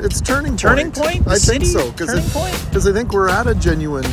It's 0.00 0.20
turning 0.20 0.52
point. 0.52 0.60
Turning 0.60 0.92
point? 0.92 1.26
I 1.26 1.36
think 1.36 1.64
so. 1.64 1.90
Turning 1.92 2.24
point? 2.30 2.64
Because 2.66 2.86
I 2.86 2.92
think 2.92 3.12
we're 3.12 3.28
at 3.28 3.46
a 3.46 3.54
genuine, 3.54 4.06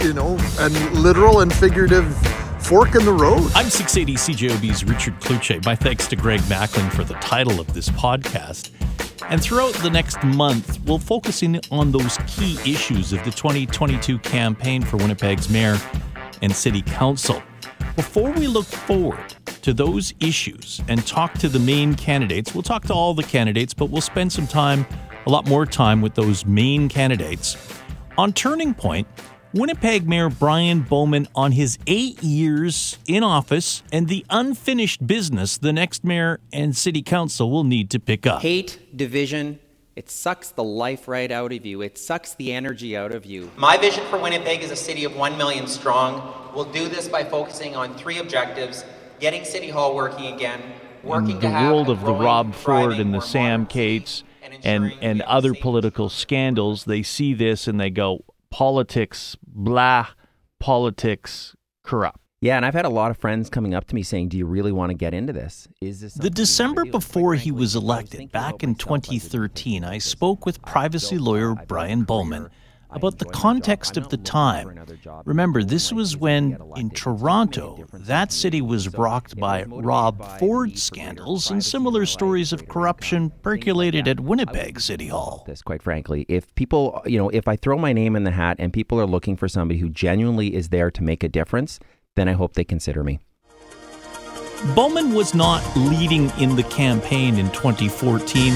you 0.00 0.12
know, 0.14 0.38
and 0.58 0.74
literal 0.94 1.40
and 1.40 1.52
figurative 1.52 2.16
fork 2.60 2.94
in 2.94 3.04
the 3.04 3.12
road. 3.12 3.50
I'm 3.54 3.68
680 3.68 4.14
CJOB's 4.14 4.84
Richard 4.84 5.20
Cloutier. 5.20 5.64
My 5.64 5.74
thanks 5.76 6.06
to 6.08 6.16
Greg 6.16 6.40
Mackling 6.42 6.90
for 6.92 7.04
the 7.04 7.14
title 7.14 7.60
of 7.60 7.72
this 7.74 7.88
podcast. 7.90 8.70
And 9.28 9.42
throughout 9.42 9.74
the 9.74 9.90
next 9.90 10.22
month, 10.24 10.80
we'll 10.86 10.98
focus 10.98 11.42
in 11.42 11.60
on 11.70 11.92
those 11.92 12.18
key 12.26 12.58
issues 12.64 13.12
of 13.12 13.22
the 13.24 13.30
2022 13.30 14.18
campaign 14.20 14.82
for 14.82 14.96
Winnipeg's 14.96 15.48
mayor 15.48 15.76
and 16.42 16.54
city 16.54 16.82
council. 16.82 17.42
Before 17.96 18.30
we 18.30 18.46
look 18.46 18.66
forward 18.66 19.34
to 19.62 19.74
those 19.74 20.14
issues 20.20 20.80
and 20.88 21.06
talk 21.06 21.34
to 21.34 21.48
the 21.48 21.58
main 21.58 21.94
candidates, 21.94 22.54
we'll 22.54 22.62
talk 22.62 22.84
to 22.86 22.94
all 22.94 23.14
the 23.14 23.22
candidates, 23.22 23.74
but 23.74 23.90
we'll 23.90 24.00
spend 24.00 24.32
some 24.32 24.46
time, 24.46 24.86
a 25.26 25.30
lot 25.30 25.46
more 25.46 25.66
time 25.66 26.00
with 26.00 26.14
those 26.14 26.44
main 26.46 26.88
candidates. 26.88 27.56
On 28.16 28.32
Turning 28.32 28.74
Point, 28.74 29.06
Winnipeg 29.52 30.08
Mayor 30.08 30.30
Brian 30.30 30.82
Bowman 30.82 31.26
on 31.34 31.52
his 31.52 31.78
eight 31.86 32.22
years 32.22 32.98
in 33.06 33.24
office 33.24 33.82
and 33.92 34.08
the 34.08 34.24
unfinished 34.30 35.06
business 35.06 35.58
the 35.58 35.72
next 35.72 36.04
mayor 36.04 36.38
and 36.52 36.76
city 36.76 37.02
council 37.02 37.50
will 37.50 37.64
need 37.64 37.90
to 37.90 37.98
pick 37.98 38.26
up. 38.26 38.42
Hate, 38.42 38.96
division, 38.96 39.58
it 39.96 40.08
sucks 40.08 40.50
the 40.50 40.62
life 40.62 41.08
right 41.08 41.30
out 41.32 41.52
of 41.52 41.66
you. 41.66 41.82
It 41.82 41.98
sucks 41.98 42.34
the 42.34 42.52
energy 42.52 42.96
out 42.96 43.12
of 43.12 43.26
you. 43.26 43.50
My 43.56 43.76
vision 43.76 44.04
for 44.06 44.18
Winnipeg 44.18 44.62
is 44.62 44.70
a 44.70 44.76
city 44.76 45.04
of 45.04 45.16
1 45.16 45.36
million 45.36 45.66
strong. 45.66 46.32
We'll 46.54 46.70
do 46.70 46.88
this 46.88 47.08
by 47.08 47.24
focusing 47.24 47.74
on 47.74 47.94
three 47.94 48.18
objectives 48.18 48.84
getting 49.18 49.44
City 49.44 49.68
Hall 49.68 49.94
working 49.94 50.32
again, 50.32 50.62
working 51.02 51.32
mm, 51.32 51.34
in 51.34 51.40
the 51.40 51.48
have 51.50 51.72
world 51.72 51.88
a 51.88 51.92
of 51.92 52.00
the 52.02 52.14
Rob 52.14 52.54
Ford 52.54 52.94
and 52.94 53.12
the 53.12 53.20
Sam 53.20 53.62
modern 53.62 53.70
city, 53.70 53.98
Katz 53.98 54.24
and 54.64 54.92
and 55.00 55.22
other 55.22 55.54
political 55.54 56.08
scandals, 56.08 56.84
they 56.84 57.02
see 57.02 57.34
this 57.34 57.66
and 57.66 57.80
they 57.80 57.90
go 57.90 58.24
politics 58.50 59.36
blah, 59.46 60.08
politics 60.58 61.54
corrupt. 61.84 62.18
Yeah, 62.42 62.56
and 62.56 62.64
I've 62.64 62.72
had 62.74 62.86
a 62.86 62.90
lot 62.90 63.10
of 63.10 63.18
friends 63.18 63.50
coming 63.50 63.74
up 63.74 63.86
to 63.88 63.94
me 63.94 64.02
saying, 64.02 64.28
"Do 64.28 64.38
you 64.38 64.46
really 64.46 64.72
want 64.72 64.90
to 64.90 64.94
get 64.94 65.12
into 65.12 65.32
this? 65.32 65.68
Is 65.82 66.00
this 66.00 66.14
The 66.14 66.22
something 66.22 66.24
you 66.24 66.30
wanna 66.30 66.34
December 66.34 66.82
do?" 66.82 66.86
And 66.86 66.92
quite 66.92 67.00
before 67.00 67.34
he 67.34 67.50
was 67.50 67.76
elected, 67.76 68.32
back 68.32 68.62
in 68.62 68.70
myself, 68.70 68.92
I 68.92 68.96
didn't 68.96 69.18
2013, 69.18 69.84
I 69.84 69.98
spoke 69.98 70.46
with 70.46 70.62
privacy 70.62 71.18
lawyer 71.18 71.50
I've 71.50 71.56
built 71.56 71.64
a 71.64 71.66
Brian 71.66 72.04
Bowman 72.04 72.42
career. 72.44 72.50
I 72.50 72.59
about 72.92 73.18
the 73.18 73.26
enjoy 73.26 73.30
my 73.30 73.32
job. 73.32 73.42
context 73.42 73.96
of 73.96 74.08
the 74.08 74.16
not 74.16 74.64
looking 74.66 74.86
for 74.86 74.96
time. 74.96 75.22
Remember, 75.24 75.62
this 75.62 75.92
was 75.92 76.16
when 76.16 76.44
in 76.44 76.52
It 76.52 76.58
doesn't 76.58 76.70
make 76.70 76.92
a 76.92 76.94
Toronto, 76.94 77.86
that 77.92 78.32
city 78.32 78.60
was 78.60 78.92
rocked 78.94 79.36
by 79.38 79.64
Rob 79.64 80.38
Ford 80.38 80.78
scandals, 80.78 81.50
and 81.50 81.64
similar 81.64 82.00
in 82.00 82.04
my 82.04 82.06
life, 82.06 82.08
stories 82.08 82.52
of 82.52 82.68
corruption 82.68 83.16
income, 83.24 83.30
things 83.30 83.36
like 83.38 83.42
percolated 83.42 84.08
at 84.08 84.20
Winnipeg 84.20 84.80
City 84.80 85.08
Hall. 85.08 85.44
This, 85.46 85.62
quite 85.62 85.82
frankly, 85.82 86.26
if 86.28 86.54
people, 86.54 87.02
you 87.06 87.18
know, 87.18 87.28
if 87.30 87.48
I 87.48 87.56
throw 87.56 87.78
my 87.78 87.92
name 87.92 88.16
in 88.16 88.24
the 88.24 88.30
hat 88.30 88.56
and 88.58 88.72
people 88.72 89.00
are 89.00 89.06
looking 89.06 89.36
for 89.36 89.48
somebody 89.48 89.80
who 89.80 89.88
genuinely 89.88 90.54
is 90.54 90.68
there 90.68 90.90
to 90.90 91.02
make 91.02 91.22
a 91.22 91.28
difference, 91.28 91.78
then 92.16 92.28
I 92.28 92.32
hope 92.32 92.54
they 92.54 92.64
consider 92.64 93.04
me. 93.04 93.18
Bowman 94.74 95.14
was 95.14 95.34
not 95.34 95.62
leading 95.74 96.30
in 96.38 96.54
the 96.54 96.64
campaign 96.64 97.38
in 97.38 97.50
2014 97.50 98.52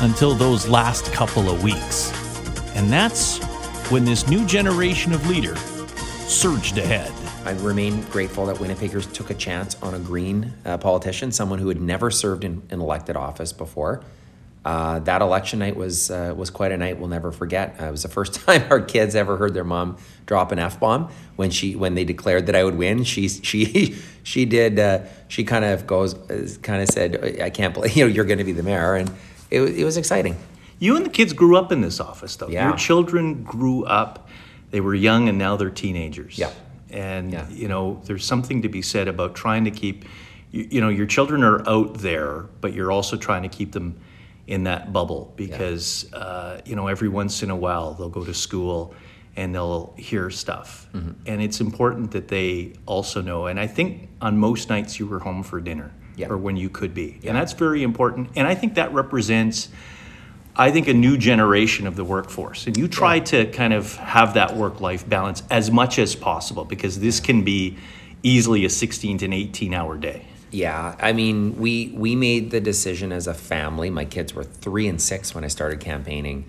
until 0.00 0.34
those 0.34 0.68
last 0.68 1.10
couple 1.12 1.48
of 1.48 1.62
weeks. 1.62 2.12
And 2.74 2.90
that's 2.90 3.38
when 3.92 4.06
this 4.06 4.26
new 4.26 4.46
generation 4.46 5.12
of 5.12 5.28
leader 5.28 5.54
surged 6.26 6.78
ahead. 6.78 7.12
I 7.44 7.50
remain 7.62 8.00
grateful 8.04 8.46
that 8.46 8.56
Winnipeggers 8.56 9.12
took 9.12 9.28
a 9.28 9.34
chance 9.34 9.76
on 9.82 9.92
a 9.92 9.98
green 9.98 10.50
uh, 10.64 10.78
politician, 10.78 11.30
someone 11.30 11.58
who 11.58 11.68
had 11.68 11.78
never 11.78 12.10
served 12.10 12.42
in 12.42 12.62
an 12.70 12.80
elected 12.80 13.16
office 13.16 13.52
before. 13.52 14.02
Uh, 14.64 15.00
that 15.00 15.20
election 15.20 15.58
night 15.58 15.76
was 15.76 16.10
uh, 16.10 16.32
was 16.34 16.48
quite 16.48 16.72
a 16.72 16.76
night 16.78 16.98
we'll 16.98 17.08
never 17.08 17.32
forget. 17.32 17.76
Uh, 17.78 17.86
it 17.86 17.90
was 17.90 18.02
the 18.02 18.08
first 18.08 18.32
time 18.46 18.64
our 18.70 18.80
kids 18.80 19.14
ever 19.14 19.36
heard 19.36 19.52
their 19.52 19.62
mom 19.62 19.98
drop 20.24 20.52
an 20.52 20.58
f 20.58 20.80
bomb 20.80 21.10
when 21.36 21.50
she 21.50 21.76
when 21.76 21.94
they 21.94 22.04
declared 22.04 22.46
that 22.46 22.56
I 22.56 22.64
would 22.64 22.76
win. 22.76 23.04
She 23.04 23.28
she 23.28 23.94
she 24.22 24.46
did. 24.46 24.78
Uh, 24.78 25.00
she 25.28 25.44
kind 25.44 25.66
of 25.66 25.86
goes, 25.86 26.14
kind 26.62 26.80
of 26.80 26.88
said, 26.88 27.40
"I 27.42 27.50
can't 27.50 27.74
believe 27.74 27.94
you 27.96 28.06
know 28.06 28.10
you're 28.10 28.24
going 28.24 28.38
to 28.38 28.44
be 28.44 28.52
the 28.52 28.62
mayor," 28.62 28.94
and 28.94 29.10
it, 29.50 29.60
it 29.60 29.84
was 29.84 29.98
exciting. 29.98 30.38
You 30.82 30.96
and 30.96 31.06
the 31.06 31.10
kids 31.10 31.32
grew 31.32 31.56
up 31.56 31.70
in 31.70 31.80
this 31.80 32.00
office, 32.00 32.34
though. 32.34 32.48
Yeah. 32.48 32.66
Your 32.66 32.76
children 32.76 33.44
grew 33.44 33.84
up. 33.84 34.28
They 34.72 34.80
were 34.80 34.96
young 34.96 35.28
and 35.28 35.38
now 35.38 35.54
they're 35.56 35.70
teenagers. 35.70 36.36
Yeah. 36.36 36.50
And, 36.90 37.30
Yeah. 37.32 37.48
you 37.50 37.68
know, 37.68 38.00
there's 38.06 38.24
something 38.24 38.62
to 38.62 38.68
be 38.68 38.82
said 38.82 39.06
about 39.06 39.36
trying 39.36 39.64
to 39.64 39.70
keep, 39.70 40.04
you, 40.50 40.66
you 40.72 40.80
know, 40.80 40.88
your 40.88 41.06
children 41.06 41.44
are 41.44 41.62
out 41.68 41.98
there, 41.98 42.46
but 42.60 42.72
you're 42.72 42.90
also 42.90 43.16
trying 43.16 43.42
to 43.42 43.48
keep 43.48 43.70
them 43.70 43.94
in 44.48 44.64
that 44.64 44.92
bubble 44.92 45.32
because, 45.36 46.12
uh, 46.14 46.60
you 46.64 46.74
know, 46.74 46.88
every 46.88 47.08
once 47.08 47.44
in 47.44 47.50
a 47.50 47.56
while 47.56 47.94
they'll 47.94 48.08
go 48.08 48.24
to 48.24 48.34
school 48.34 48.92
and 49.36 49.54
they'll 49.54 49.94
hear 49.96 50.30
stuff. 50.30 50.88
Mm-hmm. 50.92 51.10
And 51.26 51.40
it's 51.40 51.60
important 51.60 52.10
that 52.10 52.26
they 52.26 52.72
also 52.86 53.22
know. 53.22 53.46
And 53.46 53.60
I 53.60 53.68
think 53.68 54.08
on 54.20 54.36
most 54.36 54.68
nights 54.68 54.98
you 54.98 55.06
were 55.06 55.20
home 55.20 55.44
for 55.44 55.60
dinner 55.60 55.92
Yeah. 56.16 56.26
or 56.28 56.36
when 56.36 56.56
you 56.56 56.68
could 56.68 56.92
be. 56.92 57.18
Yeah. 57.22 57.30
And 57.30 57.38
that's 57.38 57.52
very 57.52 57.84
important. 57.84 58.30
And 58.34 58.48
I 58.48 58.56
think 58.56 58.74
that 58.74 58.92
represents. 58.92 59.68
I 60.54 60.70
think 60.70 60.86
a 60.86 60.94
new 60.94 61.16
generation 61.16 61.86
of 61.86 61.96
the 61.96 62.04
workforce. 62.04 62.66
And 62.66 62.76
you 62.76 62.86
try 62.86 63.20
to 63.20 63.46
kind 63.46 63.72
of 63.72 63.96
have 63.96 64.34
that 64.34 64.54
work 64.54 64.80
life 64.80 65.08
balance 65.08 65.42
as 65.50 65.70
much 65.70 65.98
as 65.98 66.14
possible 66.14 66.64
because 66.64 67.00
this 67.00 67.20
can 67.20 67.42
be 67.42 67.78
easily 68.22 68.64
a 68.64 68.70
16 68.70 69.18
to 69.18 69.24
an 69.24 69.32
18 69.32 69.72
hour 69.72 69.96
day. 69.96 70.26
Yeah, 70.50 70.96
I 71.00 71.14
mean, 71.14 71.56
we 71.56 71.94
we 71.94 72.14
made 72.14 72.50
the 72.50 72.60
decision 72.60 73.10
as 73.10 73.26
a 73.26 73.32
family. 73.32 73.88
My 73.88 74.04
kids 74.04 74.34
were 74.34 74.44
three 74.44 74.86
and 74.86 75.00
six 75.00 75.34
when 75.34 75.44
I 75.44 75.48
started 75.48 75.80
campaigning, 75.80 76.44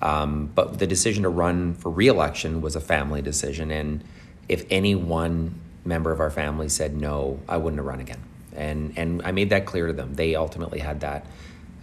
um, 0.00 0.50
but 0.54 0.78
the 0.78 0.86
decision 0.86 1.24
to 1.24 1.28
run 1.28 1.74
for 1.74 1.90
reelection 1.90 2.62
was 2.62 2.74
a 2.74 2.80
family 2.80 3.20
decision. 3.20 3.70
And 3.70 4.02
if 4.48 4.64
any 4.70 4.94
one 4.94 5.60
member 5.84 6.10
of 6.10 6.20
our 6.20 6.30
family 6.30 6.70
said 6.70 6.96
no, 6.96 7.38
I 7.46 7.58
wouldn't 7.58 7.78
have 7.78 7.86
run 7.86 8.00
again. 8.00 8.22
And 8.56 8.94
and 8.96 9.20
I 9.22 9.32
made 9.32 9.50
that 9.50 9.66
clear 9.66 9.88
to 9.88 9.92
them. 9.92 10.14
They 10.14 10.34
ultimately 10.34 10.78
had 10.78 11.00
that 11.00 11.26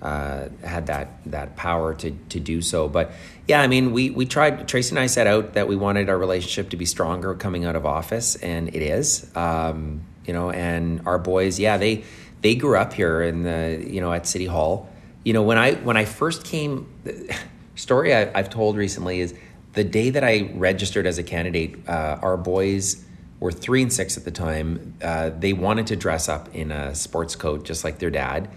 uh, 0.01 0.49
had 0.63 0.87
that 0.87 1.19
that 1.27 1.55
power 1.55 1.93
to 1.95 2.11
to 2.11 2.39
do 2.39 2.61
so. 2.61 2.87
But 2.87 3.11
yeah, 3.47 3.61
I 3.61 3.67
mean, 3.67 3.91
we 3.91 4.09
we 4.09 4.25
tried. 4.25 4.67
Tracy 4.67 4.91
and 4.91 4.99
I 4.99 5.05
set 5.05 5.27
out 5.27 5.53
that 5.53 5.67
we 5.67 5.75
wanted 5.75 6.09
our 6.09 6.17
relationship 6.17 6.69
to 6.71 6.77
be 6.77 6.85
stronger 6.85 7.35
coming 7.35 7.65
out 7.65 7.75
of 7.75 7.85
office, 7.85 8.35
and 8.37 8.69
it 8.69 8.81
is. 8.81 9.29
Um, 9.35 10.01
you 10.25 10.33
know, 10.33 10.51
and 10.51 11.01
our 11.05 11.19
boys, 11.19 11.59
yeah, 11.59 11.77
they 11.77 12.03
they 12.41 12.55
grew 12.55 12.77
up 12.77 12.93
here 12.93 13.21
in 13.21 13.43
the 13.43 13.85
you 13.87 14.01
know 14.01 14.11
at 14.11 14.25
City 14.27 14.45
Hall. 14.45 14.89
You 15.23 15.33
know, 15.33 15.43
when 15.43 15.57
I 15.57 15.73
when 15.75 15.97
I 15.97 16.05
first 16.05 16.45
came, 16.45 16.87
the 17.03 17.35
story 17.75 18.13
I, 18.15 18.31
I've 18.37 18.49
told 18.49 18.77
recently 18.77 19.19
is 19.19 19.35
the 19.73 19.83
day 19.83 20.09
that 20.09 20.23
I 20.23 20.51
registered 20.55 21.05
as 21.05 21.17
a 21.17 21.23
candidate. 21.23 21.87
Uh, 21.87 22.19
our 22.21 22.37
boys 22.37 23.05
were 23.39 23.51
three 23.51 23.81
and 23.81 23.91
six 23.91 24.17
at 24.17 24.25
the 24.25 24.31
time. 24.31 24.95
Uh, 25.01 25.29
they 25.29 25.53
wanted 25.53 25.87
to 25.87 25.95
dress 25.95 26.29
up 26.29 26.53
in 26.55 26.71
a 26.71 26.93
sports 26.95 27.35
coat 27.35 27.65
just 27.65 27.83
like 27.83 27.99
their 27.99 28.11
dad. 28.11 28.49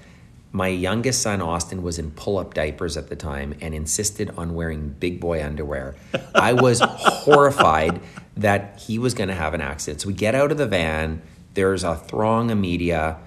My 0.55 0.69
youngest 0.69 1.21
son, 1.21 1.43
Austin, 1.43 1.83
was 1.83 1.99
in 1.99 2.13
pull 2.13 2.39
up 2.39 2.55
diapers 2.55 2.97
at 2.97 3.09
the 3.09 3.17
time 3.17 3.57
and 3.61 3.75
insisted 3.75 4.31
on 4.37 4.55
wearing 4.55 4.91
big 4.91 5.19
boy 5.19 5.45
underwear. 5.45 5.97
I 6.33 6.53
was 6.53 6.81
horrified 6.81 8.01
that 8.37 8.79
he 8.79 9.01
was 9.01 9.15
going 9.15 9.31
to 9.31 9.35
have 9.35 9.53
an 9.53 9.61
accident. 9.61 10.03
So 10.03 10.07
we 10.07 10.15
get 10.15 10.37
out 10.37 10.53
of 10.53 10.59
the 10.59 10.69
van, 10.69 11.23
there's 11.55 11.83
a 11.83 11.97
throng 11.97 12.53
of 12.53 12.59
media. 12.59 13.19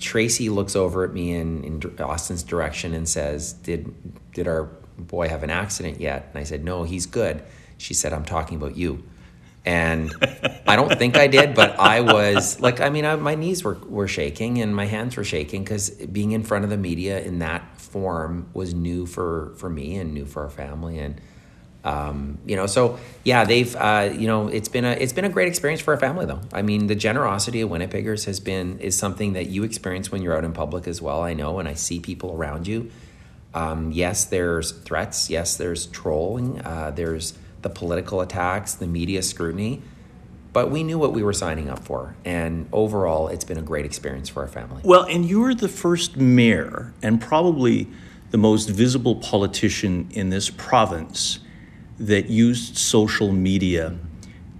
Tracy 0.00 0.48
looks 0.48 0.74
over 0.74 1.04
at 1.04 1.12
me 1.12 1.32
in, 1.34 1.62
in 1.62 2.00
Austin's 2.00 2.42
direction 2.42 2.92
and 2.92 3.08
says, 3.08 3.52
did, 3.52 3.94
did 4.32 4.48
our 4.48 4.64
boy 4.98 5.28
have 5.28 5.44
an 5.44 5.50
accident 5.50 6.00
yet? 6.00 6.26
And 6.32 6.40
I 6.40 6.42
said, 6.42 6.64
No, 6.64 6.82
he's 6.82 7.06
good. 7.06 7.44
She 7.78 7.94
said, 7.94 8.12
I'm 8.12 8.24
talking 8.24 8.56
about 8.56 8.76
you. 8.76 9.04
And 9.66 10.12
I 10.66 10.76
don't 10.76 10.98
think 10.98 11.16
I 11.16 11.26
did, 11.26 11.54
but 11.54 11.78
I 11.78 12.02
was 12.02 12.60
like, 12.60 12.80
I 12.80 12.90
mean, 12.90 13.06
I, 13.06 13.16
my 13.16 13.34
knees 13.34 13.64
were, 13.64 13.78
were 13.88 14.08
shaking 14.08 14.60
and 14.60 14.76
my 14.76 14.84
hands 14.84 15.16
were 15.16 15.24
shaking 15.24 15.64
because 15.64 15.88
being 15.90 16.32
in 16.32 16.42
front 16.42 16.64
of 16.64 16.70
the 16.70 16.76
media 16.76 17.22
in 17.22 17.38
that 17.38 17.80
form 17.80 18.46
was 18.52 18.74
new 18.74 19.06
for, 19.06 19.54
for 19.56 19.70
me 19.70 19.96
and 19.96 20.12
new 20.12 20.26
for 20.26 20.42
our 20.42 20.50
family. 20.50 20.98
And, 20.98 21.18
um, 21.82 22.38
you 22.44 22.56
know, 22.56 22.66
so 22.66 22.98
yeah, 23.24 23.44
they've, 23.46 23.74
uh, 23.76 24.10
you 24.12 24.26
know, 24.26 24.48
it's 24.48 24.68
been 24.68 24.84
a, 24.84 24.90
it's 24.90 25.14
been 25.14 25.24
a 25.24 25.30
great 25.30 25.48
experience 25.48 25.80
for 25.80 25.94
our 25.94 26.00
family 26.00 26.26
though. 26.26 26.40
I 26.52 26.60
mean, 26.60 26.86
the 26.86 26.94
generosity 26.94 27.62
of 27.62 27.70
Winnipeggers 27.70 28.26
has 28.26 28.40
been, 28.40 28.80
is 28.80 28.98
something 28.98 29.32
that 29.32 29.46
you 29.46 29.64
experience 29.64 30.12
when 30.12 30.20
you're 30.20 30.36
out 30.36 30.44
in 30.44 30.52
public 30.52 30.86
as 30.86 31.00
well. 31.00 31.22
I 31.22 31.32
know, 31.32 31.58
and 31.58 31.66
I 31.66 31.74
see 31.74 32.00
people 32.00 32.32
around 32.32 32.66
you. 32.66 32.90
Um, 33.54 33.92
yes, 33.92 34.24
there's 34.26 34.72
threats. 34.72 35.30
Yes, 35.30 35.56
there's 35.56 35.86
trolling. 35.86 36.60
Uh, 36.60 36.90
there's 36.90 37.38
the 37.64 37.70
political 37.70 38.20
attacks, 38.20 38.74
the 38.74 38.86
media 38.86 39.22
scrutiny. 39.22 39.82
But 40.52 40.70
we 40.70 40.84
knew 40.84 41.00
what 41.00 41.12
we 41.12 41.24
were 41.24 41.32
signing 41.32 41.68
up 41.68 41.80
for. 41.80 42.14
And 42.24 42.68
overall, 42.72 43.26
it's 43.26 43.44
been 43.44 43.58
a 43.58 43.62
great 43.62 43.84
experience 43.84 44.28
for 44.28 44.42
our 44.42 44.48
family. 44.48 44.82
Well, 44.84 45.02
and 45.02 45.24
you 45.24 45.40
were 45.40 45.52
the 45.52 45.68
first 45.68 46.16
mayor 46.16 46.94
and 47.02 47.20
probably 47.20 47.88
the 48.30 48.38
most 48.38 48.68
visible 48.68 49.16
politician 49.16 50.08
in 50.12 50.30
this 50.30 50.50
province 50.50 51.40
that 51.98 52.26
used 52.26 52.76
social 52.76 53.32
media 53.32 53.96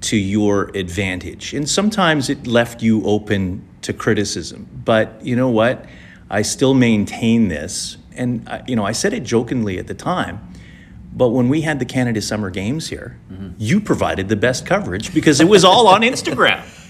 to 0.01 0.17
your 0.17 0.71
advantage. 0.77 1.55
And 1.55 1.69
sometimes 1.69 2.29
it 2.29 2.47
left 2.47 2.83
you 2.83 3.05
open 3.05 3.65
to 3.83 3.93
criticism. 3.93 4.69
But 4.85 5.25
you 5.25 5.37
know 5.37 5.49
what? 5.49 5.87
I 6.29 6.43
still 6.43 6.75
maintain 6.75 7.49
this, 7.49 7.97
and 8.17 8.49
uh, 8.49 8.63
you 8.67 8.75
know, 8.75 8.85
I 8.85 8.93
said 8.93 9.13
it 9.13 9.23
jokingly 9.23 9.79
at 9.79 9.87
the 9.87 9.95
time. 9.95 10.41
But 11.15 11.29
when 11.29 11.49
we 11.49 11.61
had 11.61 11.79
the 11.79 11.85
Canada 11.85 12.21
Summer 12.21 12.51
Games 12.51 12.89
here, 12.89 13.19
mm-hmm. 13.31 13.51
you 13.59 13.81
provided 13.81 14.29
the 14.29 14.37
best 14.37 14.67
coverage 14.67 15.15
because 15.15 15.41
it 15.41 15.49
was 15.49 15.65
all 15.65 15.87
on 15.89 16.03
Instagram. 16.03 16.65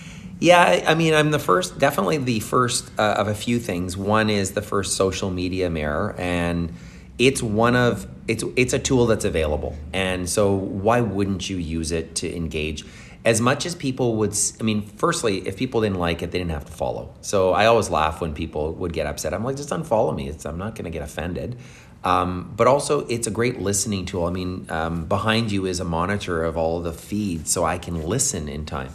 Yeah, 0.41 0.85
I 0.87 0.94
mean, 0.94 1.15
I'm 1.15 1.31
the 1.31 1.38
first, 1.38 1.79
definitely 1.79 2.19
the 2.19 2.41
first 2.41 2.91
uh, 2.99 3.15
of 3.17 3.29
a 3.29 3.35
few 3.35 3.59
things. 3.59 3.97
One 3.97 4.29
is 4.29 4.53
the 4.53 4.61
first 4.61 4.97
social 4.97 5.31
media 5.31 5.71
mayor, 5.71 6.15
and 6.19 6.75
it's 7.19 7.43
one 7.43 7.76
of 7.76 8.06
it's 8.26 8.44
it's 8.56 8.73
a 8.73 8.79
tool 8.79 9.06
that's 9.06 9.25
available, 9.25 9.76
and 9.93 10.29
so 10.29 10.53
why 10.53 11.00
wouldn't 11.00 11.49
you 11.49 11.56
use 11.56 11.93
it 11.93 12.17
to 12.17 12.37
engage? 12.37 12.85
As 13.25 13.41
much 13.41 13.65
as 13.65 13.75
people 13.75 14.17
would, 14.17 14.37
I 14.61 14.65
mean, 14.65 14.82
firstly, 14.82 15.49
if 15.49 15.56
people 15.56 15.81
didn't 15.81 15.99
like 15.99 16.23
it, 16.23 16.31
they 16.31 16.38
didn't 16.38 16.50
have 16.50 16.67
to 16.67 16.73
follow. 16.73 17.15
So 17.23 17.55
I 17.55 17.65
always 17.65 17.88
laugh 17.88 18.21
when 18.21 18.35
people 18.35 18.75
would 18.75 18.93
get 18.93 19.06
upset. 19.06 19.32
I'm 19.32 19.43
like, 19.44 19.56
just 19.56 19.71
unfollow 19.71 20.15
me. 20.15 20.29
It's, 20.29 20.44
I'm 20.44 20.59
not 20.59 20.75
going 20.75 20.85
to 20.85 20.91
get 20.91 21.00
offended. 21.00 21.56
Um, 22.04 22.52
but 22.54 22.66
also, 22.66 23.06
it's 23.06 23.26
a 23.26 23.30
great 23.30 23.60
listening 23.60 24.04
tool. 24.04 24.26
I 24.26 24.30
mean, 24.30 24.66
um, 24.68 25.06
behind 25.06 25.50
you 25.50 25.64
is 25.64 25.80
a 25.80 25.84
monitor 25.84 26.44
of 26.44 26.56
all 26.56 26.78
of 26.78 26.84
the 26.84 26.92
feeds, 26.92 27.50
so 27.50 27.64
I 27.64 27.78
can 27.78 28.04
listen 28.04 28.46
in 28.48 28.66
time. 28.66 28.94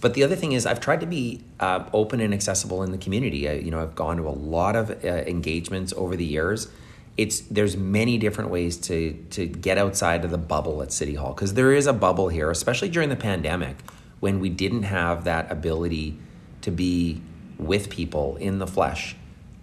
But 0.00 0.14
the 0.14 0.24
other 0.24 0.34
thing 0.34 0.50
is, 0.50 0.66
I've 0.66 0.80
tried 0.80 1.00
to 1.00 1.06
be 1.06 1.44
uh, 1.60 1.84
open 1.92 2.20
and 2.20 2.34
accessible 2.34 2.82
in 2.82 2.90
the 2.90 2.98
community. 2.98 3.48
I, 3.48 3.52
you 3.52 3.70
know, 3.70 3.80
I've 3.80 3.94
gone 3.94 4.16
to 4.16 4.26
a 4.26 4.30
lot 4.30 4.74
of 4.74 4.90
uh, 4.90 5.06
engagements 5.06 5.92
over 5.96 6.16
the 6.16 6.24
years. 6.24 6.68
It's 7.16 7.40
there's 7.40 7.76
many 7.76 8.18
different 8.18 8.50
ways 8.50 8.76
to 8.88 9.12
to 9.30 9.46
get 9.46 9.78
outside 9.78 10.24
of 10.24 10.32
the 10.32 10.38
bubble 10.38 10.82
at 10.82 10.90
City 10.90 11.14
Hall 11.14 11.34
because 11.34 11.54
there 11.54 11.72
is 11.72 11.86
a 11.86 11.92
bubble 11.92 12.28
here, 12.28 12.50
especially 12.50 12.88
during 12.88 13.10
the 13.10 13.16
pandemic 13.16 13.76
when 14.18 14.40
we 14.40 14.48
didn't 14.48 14.84
have 14.84 15.22
that 15.24 15.52
ability 15.52 16.18
to 16.62 16.72
be 16.72 17.20
with 17.58 17.88
people 17.88 18.36
in 18.36 18.58
the 18.58 18.66
flesh. 18.66 19.14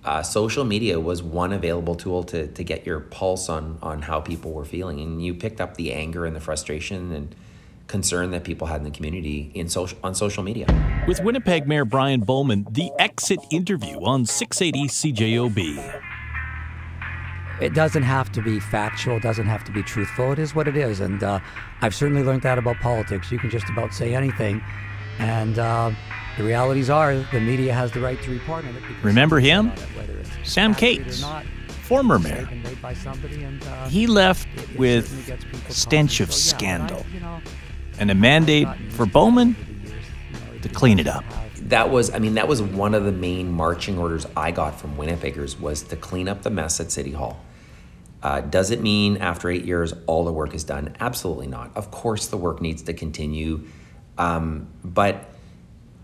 Uh, 0.10 0.24
social 0.24 0.66
media 0.66 1.00
was 1.00 1.22
one 1.22 1.54
available 1.54 1.94
tool 1.94 2.24
to 2.24 2.48
to 2.48 2.64
get 2.64 2.84
your 2.84 3.00
pulse 3.00 3.48
on 3.48 3.78
on 3.84 4.02
how 4.02 4.20
people 4.20 4.52
were 4.52 4.66
feeling, 4.66 5.00
and 5.00 5.24
you 5.24 5.36
picked 5.36 5.62
up 5.62 5.76
the 5.76 5.94
anger 5.94 6.26
and 6.26 6.36
the 6.36 6.40
frustration 6.40 7.12
and 7.12 7.36
concern 7.86 8.32
that 8.32 8.44
people 8.44 8.66
had 8.66 8.78
in 8.78 8.86
the 8.86 8.90
community 8.90 9.52
in 9.54 9.70
social, 9.70 10.00
on 10.04 10.16
social 10.16 10.42
media. 10.42 10.66
With 11.08 11.22
Winnipeg 11.22 11.68
Mayor 11.68 11.86
Brian 11.86 12.22
Bowman, 12.22 12.66
the 12.72 12.90
exit 12.98 13.38
interview 13.52 13.98
on 14.04 14.26
680 14.26 14.88
CJOB. 14.88 16.02
It 17.62 17.76
doesn't 17.76 18.04
have 18.04 18.32
to 18.32 18.42
be 18.42 18.60
factual, 18.60 19.18
it 19.18 19.24
doesn't 19.24 19.46
have 19.46 19.64
to 19.66 19.72
be 19.72 19.84
truthful. 19.84 20.32
It 20.32 20.40
is 20.40 20.56
what 20.56 20.68
it 20.68 20.76
is. 20.76 21.02
And 21.02 21.22
uh, 21.24 21.40
I've 21.82 21.94
certainly 21.94 22.24
learned 22.24 22.42
that 22.42 22.58
about 22.58 22.78
politics. 22.78 23.32
You 23.32 23.38
can 23.38 23.52
just 23.52 23.70
about 23.70 23.94
say 23.94 24.16
anything. 24.16 24.64
And 25.20 25.60
uh, 25.60 25.92
the 26.40 26.46
realities 26.46 26.90
are 26.90 27.18
the 27.34 27.40
media 27.42 27.74
has 27.74 27.92
the 27.92 28.00
right 28.00 28.22
to 28.24 28.32
report 28.32 28.64
on 28.64 28.74
it. 28.74 28.82
Remember 29.04 29.42
him? 29.42 29.74
Sam 30.46 30.74
Katz, 30.74 31.22
former 31.82 32.18
mayor. 32.18 32.48
And, 32.50 33.62
uh, 33.64 33.90
he 33.90 34.08
left 34.08 34.48
with 34.78 35.30
a 35.68 35.74
stench 35.74 36.22
of 36.22 36.34
scandal 36.34 37.06
and 38.00 38.10
a 38.10 38.16
mandate 38.16 38.70
for 38.92 39.06
Bowman 39.06 39.54
to 40.62 40.70
clean 40.70 40.98
it 40.98 41.08
up. 41.08 41.26
That 41.64 41.90
was, 41.90 42.10
I 42.10 42.20
mean, 42.20 42.36
that 42.36 42.48
was 42.48 42.62
one 42.62 42.94
of 42.94 43.04
the 43.04 43.12
main 43.12 43.52
marching 43.52 43.98
orders 44.00 44.26
I 44.38 44.52
got 44.52 44.80
from 44.80 44.96
Winnipeggers 44.96 45.60
was 45.60 45.84
to 45.84 45.98
clean 45.98 46.30
up 46.30 46.44
the 46.44 46.50
mess 46.50 46.80
at 46.80 46.90
City 46.90 47.12
Hall. 47.12 47.38
Uh, 48.24 48.40
does 48.40 48.72
it 48.72 48.82
mean 48.82 49.18
after 49.18 49.50
eight 49.50 49.66
years 49.66 49.94
all 50.08 50.24
the 50.24 50.32
work 50.32 50.54
is 50.54 50.64
done? 50.64 50.96
Absolutely 51.02 51.48
not. 51.48 51.76
Of 51.76 51.92
course, 51.92 52.28
the 52.28 52.38
work 52.38 52.62
needs 52.62 52.82
to 52.84 52.94
continue, 52.94 53.68
um, 54.18 54.70
but 54.86 55.29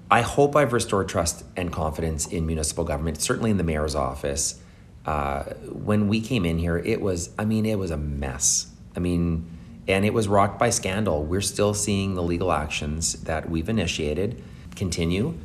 I 0.10 0.22
hope 0.22 0.56
I've 0.56 0.72
restored 0.72 1.10
trust 1.10 1.44
and 1.56 1.72
confidence 1.72 2.28
in 2.28 2.46
municipal 2.46 2.84
government. 2.84 3.19
Certainly 3.22 3.52
in 3.52 3.57
the 3.57 3.63
mayor's 3.63 3.96
office. 3.96 4.62
Uh, 5.06 5.44
when 5.72 6.07
we 6.07 6.22
came 6.22 6.46
in 6.46 6.57
here, 6.57 6.78
it 6.78 7.02
was, 7.02 7.30
I 7.38 7.46
mean, 7.46 7.66
it 7.66 7.78
was 7.78 7.92
a 7.92 7.98
mess. 7.98 8.68
I 8.96 9.00
mean, 9.00 9.46
and 9.88 10.06
it 10.06 10.13
was 10.13 10.28
rocked 10.28 10.57
by 10.57 10.69
scandal. 10.69 11.24
We're 11.24 11.42
still 11.42 11.74
seeing 11.74 12.16
the 12.16 12.24
legal 12.24 12.52
actions 12.52 13.13
that 13.24 13.50
we've 13.50 13.69
initiated 13.69 14.44
continue. 14.75 15.36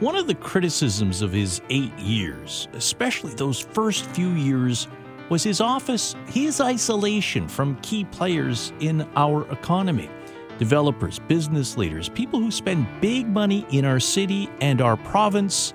One 0.00 0.16
of 0.16 0.26
the 0.26 0.34
criticisms 0.34 1.22
of 1.22 1.32
his 1.32 1.60
eight 1.70 1.96
years, 1.98 2.68
especially 2.74 3.32
those 3.34 3.60
first 3.60 4.04
few 4.06 4.30
years, 4.30 4.88
was 5.30 5.42
his 5.42 5.60
office, 5.60 6.14
his 6.28 6.60
isolation 6.60 7.48
from 7.48 7.76
key 7.76 8.04
players 8.04 8.72
in 8.80 9.08
our 9.16 9.50
economy 9.50 10.10
developers, 10.58 11.18
business 11.18 11.76
leaders, 11.76 12.08
people 12.08 12.40
who 12.40 12.50
spend 12.50 12.86
big 13.00 13.26
money 13.28 13.66
in 13.70 13.84
our 13.84 14.00
city 14.00 14.48
and 14.60 14.80
our 14.80 14.96
province, 14.96 15.74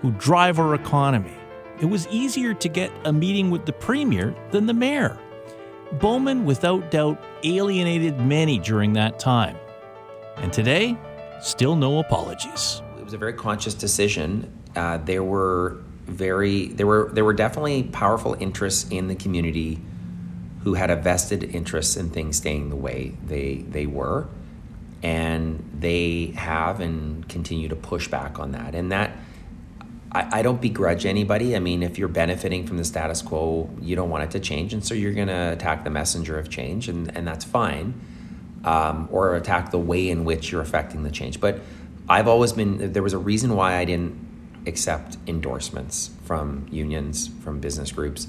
who 0.00 0.12
drive 0.12 0.58
our 0.58 0.74
economy. 0.74 1.34
It 1.80 1.86
was 1.86 2.08
easier 2.08 2.54
to 2.54 2.68
get 2.68 2.90
a 3.04 3.12
meeting 3.12 3.50
with 3.50 3.66
the 3.66 3.72
premier 3.72 4.34
than 4.50 4.66
the 4.66 4.74
mayor. 4.74 5.18
Bowman, 5.92 6.44
without 6.44 6.90
doubt, 6.90 7.22
alienated 7.44 8.18
many 8.20 8.58
during 8.58 8.92
that 8.94 9.18
time. 9.18 9.56
And 10.36 10.52
today, 10.52 10.96
still 11.40 11.76
no 11.76 11.98
apologies. 11.98 12.82
It 12.98 13.04
was 13.04 13.14
a 13.14 13.18
very 13.18 13.32
conscious 13.32 13.74
decision. 13.74 14.52
Uh, 14.76 14.98
there 14.98 15.24
were 15.24 15.78
very 16.06 16.68
there 16.68 16.86
were 16.86 17.10
there 17.12 17.24
were 17.24 17.34
definitely 17.34 17.82
powerful 17.84 18.34
interests 18.40 18.90
in 18.90 19.08
the 19.08 19.14
community 19.14 19.78
who 20.64 20.74
had 20.74 20.90
a 20.90 20.96
vested 20.96 21.42
interest 21.44 21.96
in 21.96 22.10
things 22.10 22.36
staying 22.36 22.70
the 22.70 22.76
way 22.76 23.14
they 23.24 23.64
they 23.68 23.86
were, 23.86 24.26
and 25.02 25.68
they 25.78 26.32
have 26.36 26.80
and 26.80 27.28
continue 27.28 27.68
to 27.68 27.76
push 27.76 28.08
back 28.08 28.38
on 28.38 28.52
that. 28.52 28.74
And 28.74 28.90
that 28.92 29.12
I, 30.12 30.38
I 30.38 30.42
don't 30.42 30.60
begrudge 30.60 31.06
anybody. 31.06 31.54
I 31.54 31.58
mean, 31.58 31.82
if 31.82 31.98
you're 31.98 32.08
benefiting 32.08 32.66
from 32.66 32.78
the 32.78 32.84
status 32.84 33.22
quo, 33.22 33.70
you 33.80 33.94
don't 33.94 34.10
want 34.10 34.24
it 34.24 34.30
to 34.32 34.40
change. 34.40 34.72
And 34.72 34.84
so 34.84 34.94
you're 34.94 35.12
going 35.12 35.28
to 35.28 35.52
attack 35.52 35.84
the 35.84 35.90
messenger 35.90 36.38
of 36.38 36.48
change, 36.48 36.88
and, 36.88 37.14
and 37.16 37.26
that's 37.26 37.44
fine. 37.44 38.00
Um, 38.64 39.08
or 39.12 39.36
attack 39.36 39.70
the 39.70 39.78
way 39.78 40.08
in 40.10 40.24
which 40.24 40.50
you're 40.50 40.60
affecting 40.60 41.04
the 41.04 41.10
change. 41.10 41.40
But 41.40 41.60
I've 42.08 42.26
always 42.26 42.52
been, 42.52 42.92
there 42.92 43.04
was 43.04 43.12
a 43.12 43.18
reason 43.18 43.54
why 43.54 43.76
I 43.76 43.84
didn't 43.84 44.64
accept 44.66 45.16
endorsements 45.26 46.10
from 46.24 46.66
unions, 46.70 47.30
from 47.44 47.60
business 47.60 47.92
groups, 47.92 48.26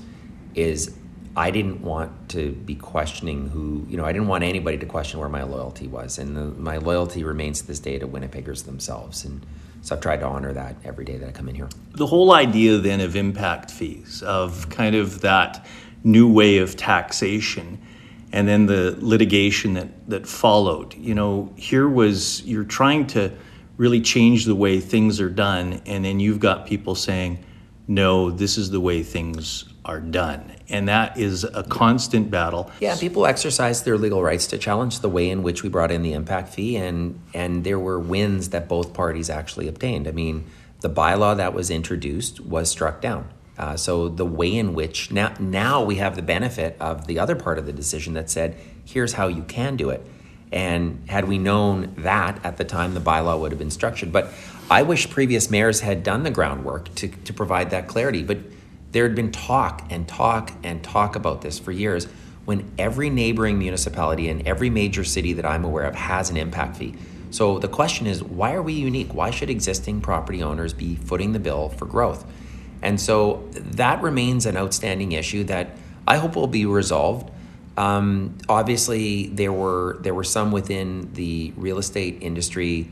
is 0.54 0.96
I 1.36 1.52
didn't 1.52 1.82
want 1.82 2.30
to 2.30 2.52
be 2.52 2.76
questioning 2.76 3.50
who, 3.50 3.86
you 3.88 3.98
know, 3.98 4.06
I 4.06 4.12
didn't 4.12 4.28
want 4.28 4.44
anybody 4.44 4.78
to 4.78 4.86
question 4.86 5.20
where 5.20 5.30
my 5.30 5.44
loyalty 5.44 5.88
was. 5.88 6.18
And 6.18 6.36
the, 6.36 6.46
my 6.60 6.78
loyalty 6.78 7.24
remains 7.24 7.62
to 7.62 7.68
this 7.68 7.80
day 7.80 8.00
to 8.00 8.08
Winnipeggers 8.08 8.66
themselves. 8.66 9.26
And 9.26 9.46
so 9.82 9.96
I've 9.96 10.02
tried 10.02 10.20
to 10.22 10.26
honor 10.26 10.54
that 10.54 10.76
every 10.84 11.06
day 11.06 11.18
that 11.18 11.30
I 11.30 11.32
come 11.32 11.48
in 11.48 11.56
here. 11.56 11.70
The 11.92 12.08
whole 12.08 12.34
idea 12.34 12.78
then 12.78 13.00
of 13.00 13.16
impact 13.16 13.72
fees, 13.72 14.24
of 14.24 14.70
kind 14.70 14.96
of 14.96 15.22
that 15.22 15.66
new 16.04 16.32
way 16.32 16.58
of 16.58 16.76
taxation, 16.76 17.80
and 18.32 18.48
then 18.48 18.66
the 18.66 18.98
litigation 19.00 19.74
that, 19.76 20.10
that 20.10 20.28
followed. 20.28 20.94
You 20.96 21.16
know, 21.16 21.54
here 21.56 21.88
was 21.88 22.44
you're 22.44 22.64
trying 22.64 23.08
to 23.08 23.32
really 23.78 24.02
change 24.02 24.46
the 24.46 24.56
way 24.56 24.80
things 24.80 25.22
are 25.22 25.30
done, 25.30 25.82
and 25.86 26.04
then 26.04 26.20
you've 26.20 26.40
got 26.40 26.66
people 26.66 26.96
saying, 26.96 27.44
no, 27.88 28.30
this 28.30 28.58
is 28.58 28.70
the 28.70 28.80
way 28.80 29.02
things 29.02 29.69
are 29.86 30.00
done. 30.00 30.54
And 30.68 30.88
that 30.88 31.18
is 31.18 31.44
a 31.44 31.64
constant 31.64 32.30
battle. 32.30 32.72
Yeah, 32.80 32.96
people 32.98 33.26
exercise 33.26 33.84
their 33.84 33.98
legal 33.98 34.22
rights 34.22 34.48
to 34.48 34.58
challenge 34.58 35.00
the 35.00 35.10
way 35.10 35.30
in 35.30 35.42
which 35.42 35.64
we 35.64 35.70
brought 35.70 35.92
in 35.92 36.04
the 36.04 36.14
impact 36.14 36.50
fee, 36.50 36.76
and, 36.76 37.20
and 37.34 37.64
there 37.64 37.80
were 37.80 38.00
wins 38.00 38.50
that 38.50 38.68
both 38.68 38.94
parties 38.94 39.30
actually 39.30 39.68
obtained. 39.68 40.08
I 40.08 40.12
mean, 40.12 40.46
the 40.82 40.90
bylaw 40.90 41.38
that 41.38 41.54
was 41.54 41.70
introduced 41.70 42.40
was 42.40 42.70
struck 42.70 43.02
down. 43.02 43.30
Uh, 43.58 43.76
so 43.76 44.08
the 44.08 44.26
way 44.26 44.56
in 44.56 44.74
which 44.74 45.12
now 45.12 45.34
now 45.40 45.84
we 45.84 45.96
have 45.96 46.16
the 46.16 46.22
benefit 46.22 46.78
of 46.80 47.08
the 47.08 47.20
other 47.20 47.36
part 47.36 47.58
of 47.58 47.66
the 47.66 47.74
decision 47.74 48.14
that 48.14 48.30
said, 48.30 48.56
here's 48.86 49.14
how 49.14 49.28
you 49.28 49.44
can 49.44 49.76
do 49.76 49.90
it. 49.90 50.06
And 50.52 51.04
had 51.10 51.28
we 51.28 51.38
known 51.38 51.94
that 51.98 52.44
at 52.46 52.58
the 52.58 52.64
time, 52.64 52.94
the 52.94 53.02
bylaw 53.02 53.40
would 53.40 53.52
have 53.52 53.60
been 53.60 53.70
structured. 53.70 54.12
But 54.12 54.32
I 54.72 54.84
wish 54.84 55.10
previous 55.10 55.50
mayors 55.52 55.82
had 55.82 56.04
done 56.04 56.24
the 56.24 56.32
groundwork 56.32 56.94
to, 56.96 57.08
to 57.10 57.34
provide 57.34 57.72
that 57.72 57.88
clarity. 57.88 58.24
But 58.24 58.38
there 58.92 59.04
had 59.04 59.16
been 59.16 59.32
talk 59.32 59.86
and 59.90 60.08
talk 60.08 60.52
and 60.64 60.84
talk 60.84 61.16
about 61.16 61.42
this 61.42 61.60
for 61.60 61.72
years 61.72 62.08
when 62.46 62.72
every 62.78 63.10
neighboring 63.10 63.60
municipality 63.60 64.30
and 64.30 64.48
every 64.48 64.70
major 64.70 65.04
city 65.04 65.34
that 65.34 65.46
I'm 65.46 65.64
aware 65.64 65.86
of 65.86 65.96
has 65.96 66.30
an 66.30 66.38
impact 66.38 66.78
fee. 66.78 66.96
So 67.32 67.60
the 67.60 67.68
question 67.68 68.08
is, 68.08 68.24
why 68.24 68.54
are 68.54 68.64
we 68.64 68.74
unique? 68.74 69.14
Why 69.14 69.30
should 69.30 69.50
existing 69.52 70.02
property 70.02 70.42
owners 70.42 70.74
be 70.74 70.96
footing 70.96 71.34
the 71.34 71.40
bill 71.40 71.70
for 71.70 71.86
growth? 71.86 72.26
And 72.82 73.00
so 73.00 73.48
that 73.54 74.02
remains 74.02 74.46
an 74.46 74.58
outstanding 74.58 75.12
issue 75.12 75.44
that 75.46 75.78
I 76.08 76.18
hope 76.18 76.36
will 76.36 76.48
be 76.48 76.66
resolved. 76.66 77.30
Um, 77.78 78.38
obviously, 78.48 79.28
there 79.28 79.54
were 79.54 79.98
there 80.02 80.14
were 80.14 80.24
some 80.24 80.52
within 80.52 81.14
the 81.14 81.54
real 81.56 81.78
estate 81.78 82.18
industry 82.22 82.90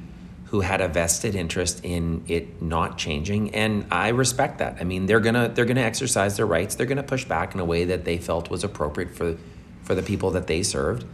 who 0.48 0.62
had 0.62 0.82
a 0.82 0.88
vested 0.88 1.36
interest 1.36 1.84
in 1.84 2.24
it 2.28 2.62
not 2.62 2.98
changing 2.98 3.54
and 3.54 3.86
I 3.92 4.10
respect 4.10 4.60
that. 4.60 4.78
I 4.80 4.84
mean, 4.84 5.06
they're 5.06 5.20
going 5.20 5.36
to 5.36 5.52
they're 5.54 5.66
going 5.66 5.78
to 5.78 5.84
exercise 5.84 6.38
their 6.38 6.46
rights. 6.46 6.76
They're 6.76 6.86
going 6.86 6.98
to 6.98 7.04
push 7.04 7.26
back 7.26 7.54
in 7.54 7.60
a 7.60 7.66
way 7.66 7.86
that 7.86 8.06
they 8.06 8.18
felt 8.18 8.50
was 8.50 8.64
appropriate 8.64 9.12
for 9.12 9.38
for 9.84 9.96
the 9.96 10.04
people 10.04 10.32
that 10.32 10.48
they 10.48 10.64
served. 10.64 11.06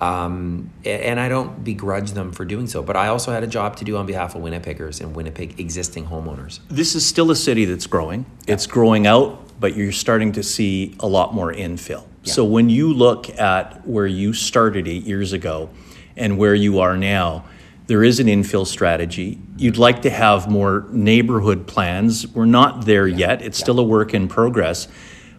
Um, 0.00 0.70
and 0.86 1.20
I 1.20 1.28
don't 1.28 1.62
begrudge 1.62 2.12
them 2.12 2.32
for 2.32 2.46
doing 2.46 2.66
so, 2.66 2.82
but 2.82 2.96
I 2.96 3.08
also 3.08 3.32
had 3.32 3.44
a 3.44 3.46
job 3.46 3.76
to 3.76 3.84
do 3.84 3.98
on 3.98 4.06
behalf 4.06 4.34
of 4.34 4.40
Winnipeggers 4.40 5.02
and 5.02 5.14
Winnipeg 5.14 5.60
existing 5.60 6.06
homeowners. 6.06 6.60
This 6.68 6.94
is 6.94 7.04
still 7.04 7.30
a 7.30 7.36
city 7.36 7.66
that's 7.66 7.86
growing. 7.86 8.24
It's 8.46 8.66
growing 8.66 9.06
out 9.06 9.50
but 9.60 9.76
you're 9.76 9.92
starting 9.92 10.32
to 10.32 10.42
see 10.42 10.96
a 11.00 11.06
lot 11.06 11.34
more 11.34 11.52
infill. 11.52 12.04
So 12.22 12.44
when 12.44 12.68
you 12.68 12.92
look 12.92 13.30
at 13.38 13.86
where 13.86 14.06
you 14.06 14.32
started 14.32 14.86
eight 14.88 15.04
years 15.04 15.32
ago 15.32 15.70
and 16.16 16.36
where 16.36 16.54
you 16.54 16.80
are 16.80 16.96
now, 16.96 17.44
there 17.90 18.04
is 18.04 18.20
an 18.20 18.28
infill 18.28 18.64
strategy. 18.64 19.36
You'd 19.56 19.76
like 19.76 20.02
to 20.02 20.10
have 20.10 20.48
more 20.48 20.86
neighborhood 20.92 21.66
plans. 21.66 22.24
We're 22.24 22.44
not 22.44 22.84
there 22.84 23.08
yet. 23.08 23.42
It's 23.42 23.58
still 23.58 23.80
a 23.80 23.82
work 23.82 24.14
in 24.14 24.28
progress, 24.28 24.86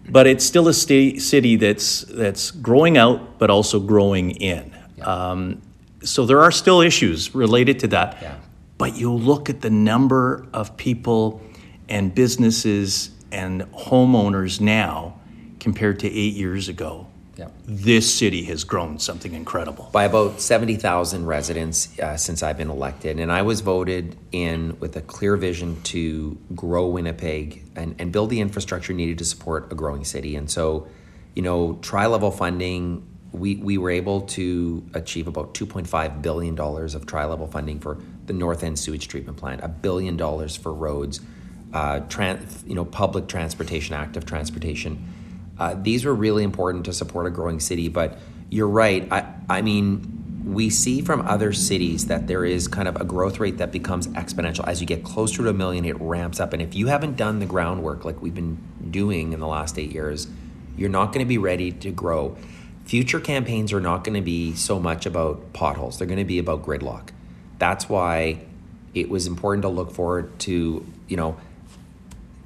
but 0.09 0.27
it's 0.27 0.43
still 0.43 0.67
a 0.67 0.73
sta- 0.73 1.17
city 1.17 1.55
that's 1.55 2.01
that's 2.01 2.51
growing 2.51 2.97
out, 2.97 3.39
but 3.39 3.49
also 3.49 3.79
growing 3.79 4.31
in. 4.31 4.75
Um, 5.01 5.61
so 6.03 6.25
there 6.25 6.41
are 6.41 6.51
still 6.51 6.81
issues 6.81 7.33
related 7.33 7.79
to 7.79 7.87
that. 7.87 8.17
Yeah. 8.21 8.35
But 8.77 8.97
you 8.97 9.13
look 9.13 9.49
at 9.49 9.61
the 9.61 9.69
number 9.69 10.45
of 10.51 10.75
people 10.75 11.41
and 11.87 12.13
businesses 12.13 13.11
and 13.31 13.61
homeowners 13.71 14.59
now 14.59 15.17
compared 15.61 15.99
to 15.99 16.07
eight 16.09 16.33
years 16.33 16.67
ago. 16.67 17.07
This 17.65 18.13
city 18.13 18.43
has 18.45 18.63
grown 18.63 18.99
something 18.99 19.33
incredible. 19.33 19.89
by 19.91 20.03
about 20.03 20.41
70,000 20.41 21.25
residents 21.25 21.97
uh, 21.99 22.17
since 22.17 22.43
I've 22.43 22.57
been 22.57 22.69
elected. 22.69 23.19
And 23.19 23.31
I 23.31 23.41
was 23.41 23.61
voted 23.61 24.17
in 24.31 24.77
with 24.79 24.95
a 24.95 25.01
clear 25.01 25.35
vision 25.37 25.81
to 25.83 26.37
grow 26.55 26.87
Winnipeg 26.87 27.63
and, 27.75 27.95
and 27.99 28.11
build 28.11 28.29
the 28.29 28.41
infrastructure 28.41 28.93
needed 28.93 29.17
to 29.19 29.25
support 29.25 29.71
a 29.71 29.75
growing 29.75 30.03
city. 30.03 30.35
And 30.35 30.49
so, 30.49 30.87
you 31.35 31.41
know, 31.41 31.79
tri 31.81 32.05
level 32.07 32.31
funding, 32.31 33.07
we, 33.31 33.55
we 33.55 33.77
were 33.77 33.91
able 33.91 34.21
to 34.21 34.83
achieve 34.93 35.27
about 35.27 35.53
$2.5 35.53 36.21
billion 36.21 36.59
of 36.59 37.05
tri 37.05 37.25
level 37.25 37.47
funding 37.47 37.79
for 37.79 37.97
the 38.25 38.33
North 38.33 38.63
End 38.63 38.77
Sewage 38.77 39.07
Treatment 39.07 39.37
Plant, 39.37 39.61
a 39.63 39.67
billion 39.67 40.17
dollars 40.17 40.55
for 40.55 40.73
roads, 40.73 41.21
uh, 41.73 42.01
tran- 42.01 42.67
you 42.67 42.75
know, 42.75 42.85
public 42.85 43.27
transportation, 43.27 43.95
active 43.95 44.25
transportation. 44.25 45.13
Uh, 45.61 45.75
these 45.79 46.05
were 46.05 46.15
really 46.15 46.43
important 46.43 46.85
to 46.85 46.91
support 46.91 47.27
a 47.27 47.29
growing 47.29 47.59
city, 47.59 47.87
but 47.87 48.17
you're 48.49 48.67
right. 48.67 49.07
I, 49.11 49.31
I 49.47 49.61
mean, 49.61 50.43
we 50.43 50.71
see 50.71 51.01
from 51.01 51.21
other 51.21 51.53
cities 51.53 52.07
that 52.07 52.25
there 52.25 52.43
is 52.43 52.67
kind 52.67 52.87
of 52.87 52.95
a 52.95 53.05
growth 53.05 53.39
rate 53.39 53.59
that 53.59 53.71
becomes 53.71 54.07
exponential. 54.07 54.67
As 54.67 54.81
you 54.81 54.87
get 54.87 55.03
closer 55.03 55.43
to 55.43 55.49
a 55.49 55.53
million, 55.53 55.85
it 55.85 56.01
ramps 56.01 56.39
up. 56.39 56.53
And 56.53 56.63
if 56.63 56.73
you 56.73 56.87
haven't 56.87 57.15
done 57.15 57.37
the 57.37 57.45
groundwork 57.45 58.03
like 58.03 58.23
we've 58.23 58.33
been 58.33 58.57
doing 58.89 59.33
in 59.33 59.39
the 59.39 59.45
last 59.45 59.77
eight 59.77 59.91
years, 59.91 60.27
you're 60.75 60.89
not 60.89 61.13
going 61.13 61.23
to 61.23 61.29
be 61.29 61.37
ready 61.37 61.71
to 61.71 61.91
grow. 61.91 62.35
Future 62.85 63.19
campaigns 63.19 63.71
are 63.71 63.79
not 63.79 64.03
going 64.03 64.15
to 64.15 64.25
be 64.25 64.55
so 64.55 64.79
much 64.79 65.05
about 65.05 65.53
potholes, 65.53 65.99
they're 65.99 66.07
going 66.07 66.17
to 66.17 66.25
be 66.25 66.39
about 66.39 66.65
gridlock. 66.65 67.09
That's 67.59 67.87
why 67.87 68.39
it 68.95 69.09
was 69.09 69.27
important 69.27 69.61
to 69.61 69.69
look 69.69 69.91
forward 69.91 70.39
to, 70.39 70.91
you 71.07 71.17
know, 71.17 71.37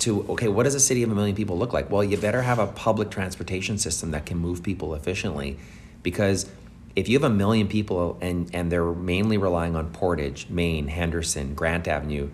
to 0.05 0.25
okay, 0.29 0.47
what 0.47 0.63
does 0.63 0.75
a 0.75 0.79
city 0.79 1.03
of 1.03 1.11
a 1.11 1.15
million 1.15 1.35
people 1.35 1.57
look 1.57 1.73
like? 1.73 1.91
Well, 1.91 2.03
you 2.03 2.17
better 2.17 2.41
have 2.41 2.59
a 2.59 2.67
public 2.67 3.09
transportation 3.09 3.77
system 3.77 4.11
that 4.11 4.25
can 4.25 4.37
move 4.37 4.63
people 4.63 4.95
efficiently, 4.95 5.57
because 6.03 6.49
if 6.95 7.09
you 7.09 7.17
have 7.19 7.29
a 7.29 7.33
million 7.33 7.67
people 7.67 8.17
and 8.21 8.49
and 8.53 8.71
they're 8.71 8.93
mainly 8.93 9.37
relying 9.37 9.75
on 9.75 9.91
Portage, 9.91 10.47
Main, 10.49 10.87
Henderson, 10.87 11.55
Grant 11.55 11.87
Avenue, 11.87 12.29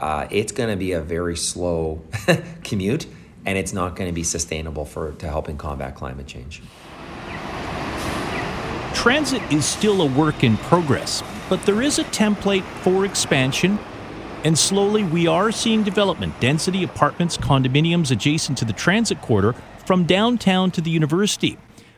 uh, 0.00 0.26
it's 0.30 0.50
going 0.50 0.70
to 0.70 0.76
be 0.76 0.92
a 0.92 1.00
very 1.00 1.36
slow 1.36 2.02
commute, 2.64 3.06
and 3.46 3.58
it's 3.58 3.72
not 3.72 3.96
going 3.96 4.08
to 4.08 4.14
be 4.14 4.24
sustainable 4.24 4.84
for 4.84 5.12
to 5.12 5.28
helping 5.28 5.58
combat 5.58 5.94
climate 5.94 6.26
change. 6.26 6.62
Transit 8.94 9.42
is 9.52 9.66
still 9.66 10.00
a 10.00 10.06
work 10.06 10.42
in 10.42 10.56
progress, 10.56 11.22
but 11.50 11.60
there 11.66 11.82
is 11.82 11.98
a 11.98 12.04
template 12.04 12.64
for 12.82 13.04
expansion. 13.04 13.78
And 14.44 14.58
slowly 14.58 15.04
we 15.04 15.26
are 15.26 15.50
seeing 15.50 15.82
development 15.82 16.38
density, 16.38 16.84
apartments, 16.84 17.36
condominiums 17.38 18.10
adjacent 18.10 18.58
to 18.58 18.66
the 18.66 18.74
transit 18.74 19.20
corridor 19.22 19.54
from 19.86 20.04
downtown 20.04 20.70
to 20.72 20.80
the 20.82 20.90
university. 20.90 21.56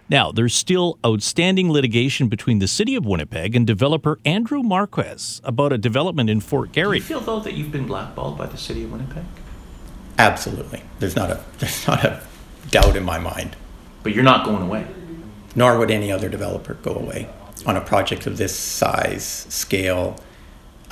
Now, 0.09 0.31
there's 0.31 0.55
still 0.55 0.99
outstanding 1.05 1.73
litigation 1.73 2.29
between 2.29 2.61
the 2.61 2.69
city 2.69 2.95
of 2.95 3.05
Winnipeg 3.05 3.57
and 3.57 3.67
developer 3.67 4.21
Andrew 4.25 4.63
Marquess 4.63 5.41
about 5.43 5.73
a 5.73 5.79
development 5.79 6.31
in 6.31 6.41
Fort 6.41 6.71
Do 6.71 6.81
Garry. 6.83 6.99
you 6.99 7.03
feel 7.03 7.21
though 7.21 7.41
that 7.41 7.55
you've 7.55 7.73
been 7.73 7.87
blackballed 7.89 8.39
by 8.39 8.47
the 8.47 8.57
city 8.57 8.85
of 8.85 8.93
Winnipeg? 8.93 9.25
Absolutely. 10.17 10.83
There's 11.01 11.17
not 11.17 11.31
a 11.31 11.45
there's 11.59 11.87
not 11.87 12.05
a 12.05 12.23
doubt 12.71 12.97
in 12.97 13.05
my 13.05 13.19
mind. 13.19 13.57
But 14.05 14.15
you're 14.15 14.25
not 14.25 14.45
going 14.45 14.63
away. 14.63 14.87
Nor 15.57 15.79
would 15.79 15.91
any 15.91 16.13
other 16.13 16.29
developer 16.29 16.75
go 16.75 16.95
away 16.95 17.29
on 17.67 17.77
a 17.77 17.81
project 17.81 18.27
of 18.29 18.37
this 18.37 18.55
size, 18.55 19.47
scale. 19.49 20.21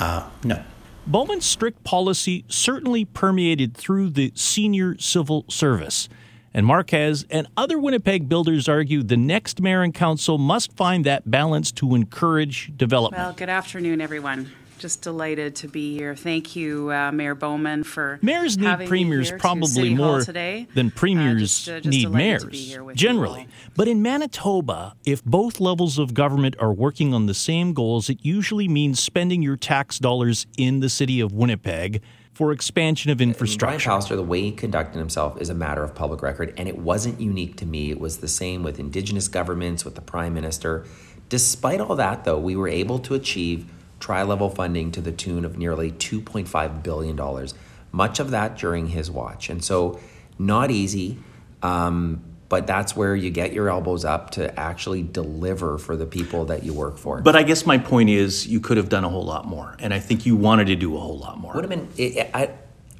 Uh, 0.00 0.28
no. 0.42 0.62
Bowman's 1.06 1.44
strict 1.44 1.84
policy 1.84 2.46
certainly 2.48 3.04
permeated 3.04 3.76
through 3.76 4.10
the 4.10 4.32
senior 4.34 4.96
civil 4.98 5.44
service. 5.48 6.08
And 6.54 6.64
Marquess 6.64 7.26
and 7.28 7.46
other 7.58 7.78
Winnipeg 7.78 8.26
builders 8.28 8.68
argue 8.68 9.02
the 9.02 9.16
next 9.16 9.60
mayor 9.60 9.82
and 9.82 9.92
council 9.92 10.38
must 10.38 10.72
find 10.72 11.04
that 11.04 11.30
balance 11.30 11.72
to 11.72 11.94
encourage 11.94 12.72
development. 12.76 13.22
Well, 13.22 13.32
good 13.34 13.50
afternoon, 13.50 14.00
everyone. 14.00 14.50
Just 14.84 15.00
delighted 15.00 15.56
to 15.56 15.68
be 15.68 15.96
here. 15.96 16.14
Thank 16.14 16.54
you, 16.54 16.92
uh, 16.92 17.10
Mayor 17.10 17.34
Bowman, 17.34 17.84
for 17.84 18.18
Mayors 18.20 18.58
need 18.58 18.66
having 18.66 18.84
me 18.84 18.88
premiers 18.90 19.30
here 19.30 19.38
to 19.38 19.40
probably 19.40 19.66
City 19.66 19.94
Hall 19.94 20.06
more 20.06 20.20
today. 20.20 20.68
than 20.74 20.88
Uh, 20.88 20.90
premiers 20.94 21.40
just, 21.40 21.68
uh, 21.70 21.80
just 21.80 21.88
need 21.88 22.02
delighted 22.02 22.40
to 22.40 22.46
be 22.48 22.52
mayors 22.58 22.68
here 22.68 22.84
with 22.84 22.92
you 22.92 22.96
generally. 22.98 23.48
But 23.74 23.88
in 23.88 24.02
Manitoba, 24.02 24.94
if 25.06 25.24
both 25.24 25.58
levels 25.58 25.98
of 25.98 26.12
government 26.12 26.56
are 26.60 26.70
working 26.70 27.14
on 27.14 27.24
the 27.24 27.32
same 27.32 27.72
goals, 27.72 28.10
it 28.10 28.18
usually 28.20 28.68
means 28.68 29.00
spending 29.00 29.40
your 29.40 29.56
tax 29.56 29.98
dollars 29.98 30.46
in 30.58 30.80
the 30.80 30.90
city 30.90 31.18
of 31.18 31.32
Winnipeg 31.32 32.02
for 32.34 32.52
expansion 32.52 33.10
of 33.10 33.16
Brian 33.16 33.30
infrastructure. 33.30 33.88
Pallister, 33.88 34.16
the 34.16 34.22
way 34.22 34.42
he 34.42 34.52
conducted 34.52 34.98
himself 34.98 35.40
is 35.40 35.48
a 35.48 35.54
matter 35.54 35.82
of 35.82 35.94
public 35.94 36.20
record, 36.20 36.52
and 36.58 36.68
it 36.68 36.76
wasn't 36.76 37.18
unique 37.18 37.56
to 37.56 37.64
me. 37.64 37.90
It 37.90 37.98
was 37.98 38.18
the 38.18 38.28
same 38.28 38.62
with 38.62 38.78
Indigenous 38.78 39.28
governments, 39.28 39.82
with 39.82 39.94
the 39.94 40.02
Prime 40.02 40.34
Minister. 40.34 40.84
Despite 41.30 41.80
all 41.80 41.96
that, 41.96 42.24
though, 42.24 42.38
we 42.38 42.54
were 42.54 42.68
able 42.68 42.98
to 42.98 43.14
achieve 43.14 43.64
tri-level 44.04 44.50
funding 44.50 44.90
to 44.92 45.00
the 45.00 45.12
tune 45.12 45.46
of 45.46 45.56
nearly 45.56 45.90
$2.5 45.90 46.82
billion, 46.82 47.48
much 47.90 48.20
of 48.20 48.32
that 48.32 48.58
during 48.58 48.88
his 48.88 49.10
watch. 49.10 49.48
And 49.48 49.64
so, 49.64 49.98
not 50.38 50.70
easy, 50.70 51.16
um, 51.62 52.22
but 52.50 52.66
that's 52.66 52.94
where 52.94 53.16
you 53.16 53.30
get 53.30 53.54
your 53.54 53.70
elbows 53.70 54.04
up 54.04 54.28
to 54.32 54.60
actually 54.60 55.02
deliver 55.02 55.78
for 55.78 55.96
the 55.96 56.04
people 56.04 56.44
that 56.44 56.64
you 56.64 56.74
work 56.74 56.98
for. 56.98 57.22
But 57.22 57.34
I 57.34 57.44
guess 57.44 57.64
my 57.64 57.78
point 57.78 58.10
is 58.10 58.46
you 58.46 58.60
could 58.60 58.76
have 58.76 58.90
done 58.90 59.04
a 59.04 59.08
whole 59.08 59.24
lot 59.24 59.46
more. 59.46 59.74
And 59.78 59.94
I 59.94 60.00
think 60.00 60.26
you 60.26 60.36
wanted 60.36 60.66
to 60.66 60.76
do 60.76 60.94
a 60.94 61.00
whole 61.00 61.16
lot 61.16 61.38
more. 61.38 61.54
Would 61.54 61.64
have 61.64 61.70
been. 61.70 61.88
It, 61.96 62.30
I, 62.34 62.50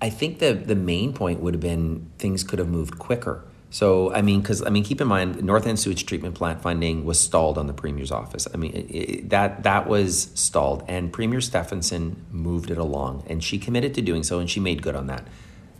I 0.00 0.08
think 0.08 0.38
the 0.38 0.54
the 0.54 0.74
main 0.74 1.12
point 1.12 1.40
would 1.40 1.52
have 1.52 1.60
been 1.60 2.10
things 2.16 2.42
could 2.44 2.58
have 2.58 2.68
moved 2.68 2.98
quicker. 2.98 3.44
So 3.74 4.14
I 4.14 4.22
mean, 4.22 4.40
because 4.40 4.62
I 4.64 4.70
mean, 4.70 4.84
keep 4.84 5.00
in 5.00 5.08
mind, 5.08 5.42
North 5.42 5.66
End 5.66 5.80
sewage 5.80 6.06
treatment 6.06 6.36
plant 6.36 6.62
funding 6.62 7.04
was 7.04 7.18
stalled 7.18 7.58
on 7.58 7.66
the 7.66 7.72
premier's 7.72 8.12
office. 8.12 8.46
I 8.54 8.56
mean, 8.56 8.72
it, 8.72 8.94
it, 8.94 9.30
that 9.30 9.64
that 9.64 9.88
was 9.88 10.30
stalled, 10.34 10.84
and 10.86 11.12
Premier 11.12 11.40
Stefanson 11.40 12.24
moved 12.30 12.70
it 12.70 12.78
along, 12.78 13.24
and 13.26 13.42
she 13.42 13.58
committed 13.58 13.92
to 13.94 14.00
doing 14.00 14.22
so, 14.22 14.38
and 14.38 14.48
she 14.48 14.60
made 14.60 14.80
good 14.80 14.94
on 14.94 15.08
that. 15.08 15.26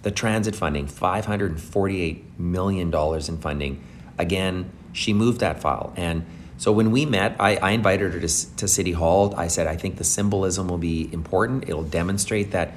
The 0.03 0.11
transit 0.11 0.57
funding, 0.57 0.89
five 0.89 1.27
hundred 1.27 1.53
and 1.53 1.61
forty-eight 1.61 2.37
million 2.37 2.91
dollars 2.91 3.29
in 3.29 3.39
funding. 3.39 3.81
Again, 4.19 4.73
she 4.93 5.13
moved 5.13 5.39
that 5.39 5.61
file, 5.61 5.93
and 5.97 6.27
so 6.59 6.73
when 6.73 6.91
we 6.91 7.07
met, 7.07 7.37
I, 7.39 7.59
I 7.59 7.71
invited 7.71 8.13
her 8.13 8.19
to, 8.19 8.57
to 8.57 8.67
City 8.67 8.91
Hall. 8.91 9.33
I 9.37 9.47
said, 9.47 9.69
I 9.69 9.77
think 9.77 9.99
the 9.99 10.05
symbolism 10.05 10.67
will 10.67 10.79
be 10.79 11.09
important. 11.13 11.69
It'll 11.69 11.85
demonstrate 11.85 12.51
that 12.51 12.73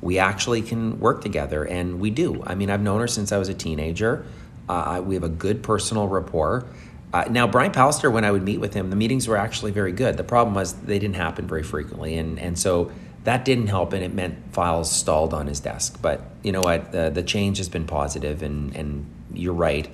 we 0.00 0.18
actually 0.18 0.62
can 0.62 0.98
work 0.98 1.20
together, 1.20 1.62
and 1.62 2.00
we 2.00 2.08
do. 2.08 2.42
I 2.46 2.54
mean, 2.54 2.70
I've 2.70 2.80
known 2.80 3.00
her 3.00 3.06
since 3.06 3.32
I 3.32 3.36
was 3.36 3.50
a 3.50 3.54
teenager. 3.54 4.24
Uh, 4.68 5.02
we 5.04 5.14
have 5.14 5.24
a 5.24 5.28
good 5.28 5.62
personal 5.62 6.08
rapport. 6.08 6.64
Uh, 7.12 7.24
now, 7.28 7.46
Brian 7.46 7.72
Pallister, 7.72 8.10
when 8.10 8.24
I 8.24 8.30
would 8.30 8.42
meet 8.42 8.58
with 8.58 8.72
him, 8.72 8.88
the 8.88 8.96
meetings 8.96 9.28
were 9.28 9.36
actually 9.36 9.70
very 9.70 9.92
good. 9.92 10.16
The 10.16 10.24
problem 10.24 10.54
was 10.54 10.72
they 10.72 10.98
didn't 10.98 11.16
happen 11.16 11.46
very 11.46 11.62
frequently, 11.62 12.16
and 12.16 12.38
and 12.38 12.58
so 12.58 12.90
that 13.24 13.44
didn't 13.44 13.66
help, 13.66 13.92
and 13.92 14.02
it 14.02 14.14
meant 14.14 14.36
files 14.52 14.90
stalled 14.90 15.34
on 15.34 15.46
his 15.46 15.60
desk. 15.60 15.98
But 16.00 16.22
you 16.42 16.52
know 16.52 16.62
what? 16.62 16.92
The, 16.92 17.10
the 17.10 17.22
change 17.22 17.58
has 17.58 17.68
been 17.68 17.86
positive, 17.86 18.42
and 18.42 18.74
and 18.74 19.06
you're 19.34 19.52
right. 19.52 19.90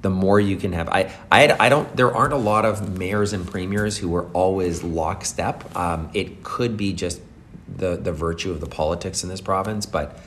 The 0.00 0.10
more 0.10 0.40
you 0.40 0.56
can 0.56 0.72
have, 0.72 0.88
I 0.88 1.12
I, 1.30 1.54
I 1.58 1.68
don't. 1.68 1.94
There 1.96 2.14
aren't 2.14 2.32
a 2.32 2.38
lot 2.38 2.64
of 2.64 2.96
mayors 2.98 3.34
and 3.34 3.46
premiers 3.46 3.98
who 3.98 4.14
are 4.16 4.30
always 4.32 4.82
lockstep. 4.82 5.76
Um, 5.76 6.08
it 6.14 6.42
could 6.42 6.78
be 6.78 6.94
just 6.94 7.20
the 7.76 7.96
the 7.96 8.12
virtue 8.12 8.50
of 8.50 8.60
the 8.60 8.66
politics 8.66 9.22
in 9.22 9.28
this 9.28 9.42
province, 9.42 9.84
but. 9.84 10.18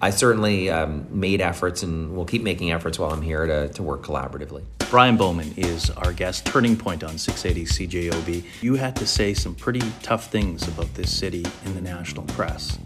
I 0.00 0.10
certainly 0.10 0.70
um, 0.70 1.06
made 1.10 1.40
efforts 1.40 1.82
and 1.82 2.14
will 2.16 2.24
keep 2.24 2.42
making 2.42 2.72
efforts 2.72 2.98
while 2.98 3.10
I'm 3.10 3.22
here 3.22 3.46
to, 3.46 3.68
to 3.68 3.82
work 3.82 4.02
collaboratively. 4.02 4.64
Brian 4.90 5.16
Bowman 5.16 5.54
is 5.56 5.90
our 5.90 6.12
guest, 6.12 6.46
Turning 6.46 6.76
Point 6.76 7.02
on 7.02 7.18
680 7.18 7.88
CJOB. 7.88 8.44
You 8.62 8.74
had 8.74 8.94
to 8.96 9.06
say 9.06 9.34
some 9.34 9.54
pretty 9.54 9.82
tough 10.02 10.30
things 10.30 10.68
about 10.68 10.92
this 10.94 11.16
city 11.16 11.44
in 11.64 11.74
the 11.74 11.80
national 11.80 12.24
press. 12.26 12.78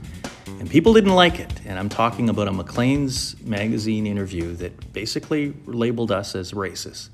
And 0.46 0.70
people 0.70 0.94
didn't 0.94 1.14
like 1.14 1.38
it. 1.38 1.52
And 1.66 1.78
I'm 1.78 1.88
talking 1.88 2.28
about 2.28 2.48
a 2.48 2.52
Maclean's 2.52 3.40
magazine 3.42 4.06
interview 4.06 4.54
that 4.56 4.92
basically 4.92 5.54
labeled 5.66 6.10
us 6.10 6.34
as 6.34 6.52
racist. 6.52 7.10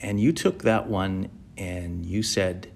And 0.00 0.20
you 0.20 0.32
took 0.32 0.62
that 0.62 0.88
one 0.88 1.28
and 1.56 2.04
you 2.04 2.22
said, 2.22 2.70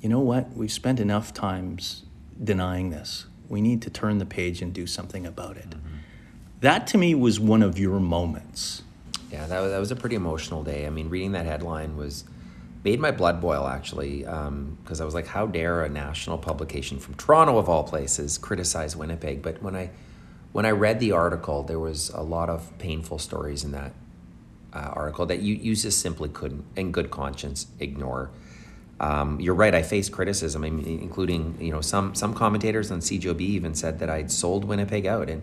you 0.00 0.08
know 0.08 0.20
what? 0.20 0.52
We've 0.52 0.72
spent 0.72 1.00
enough 1.00 1.32
times 1.32 2.04
denying 2.42 2.90
this. 2.90 3.26
We 3.48 3.60
need 3.60 3.82
to 3.82 3.90
turn 3.90 4.18
the 4.18 4.26
page 4.26 4.62
and 4.62 4.72
do 4.72 4.86
something 4.86 5.26
about 5.26 5.56
it. 5.56 5.74
That 6.60 6.86
to 6.88 6.98
me 6.98 7.14
was 7.14 7.38
one 7.38 7.62
of 7.62 7.78
your 7.78 8.00
moments. 8.00 8.82
Yeah, 9.30 9.46
that 9.46 9.60
was, 9.60 9.70
that 9.72 9.78
was 9.78 9.90
a 9.90 9.96
pretty 9.96 10.16
emotional 10.16 10.62
day. 10.62 10.86
I 10.86 10.90
mean, 10.90 11.08
reading 11.08 11.32
that 11.32 11.44
headline 11.44 11.96
was 11.96 12.24
made 12.84 13.00
my 13.00 13.10
blood 13.10 13.40
boil 13.40 13.66
actually, 13.66 14.20
because 14.20 15.00
um, 15.00 15.00
I 15.00 15.04
was 15.04 15.14
like, 15.14 15.26
how 15.26 15.46
dare 15.46 15.82
a 15.82 15.88
national 15.88 16.38
publication 16.38 16.98
from 16.98 17.14
Toronto 17.14 17.58
of 17.58 17.68
all 17.68 17.84
places 17.84 18.38
criticize 18.38 18.96
Winnipeg? 18.96 19.42
But 19.42 19.62
when 19.62 19.74
I 19.74 19.90
when 20.52 20.64
I 20.64 20.70
read 20.70 21.00
the 21.00 21.10
article, 21.10 21.64
there 21.64 21.80
was 21.80 22.10
a 22.10 22.22
lot 22.22 22.48
of 22.48 22.78
painful 22.78 23.18
stories 23.18 23.64
in 23.64 23.72
that 23.72 23.92
uh, 24.72 24.92
article 24.92 25.26
that 25.26 25.40
you, 25.40 25.56
you 25.56 25.74
just 25.74 26.00
simply 26.00 26.28
couldn't, 26.28 26.64
in 26.76 26.92
good 26.92 27.10
conscience, 27.10 27.66
ignore. 27.80 28.30
Um, 29.00 29.40
you're 29.40 29.54
right. 29.54 29.74
I 29.74 29.82
faced 29.82 30.12
criticism, 30.12 30.64
including 30.64 31.56
you 31.60 31.72
know 31.72 31.80
some 31.80 32.14
some 32.14 32.32
commentators 32.32 32.90
on 32.90 33.00
CJOB 33.00 33.40
even 33.40 33.74
said 33.74 33.98
that 33.98 34.08
I'd 34.08 34.30
sold 34.30 34.64
Winnipeg 34.64 35.06
out, 35.06 35.28
and 35.28 35.42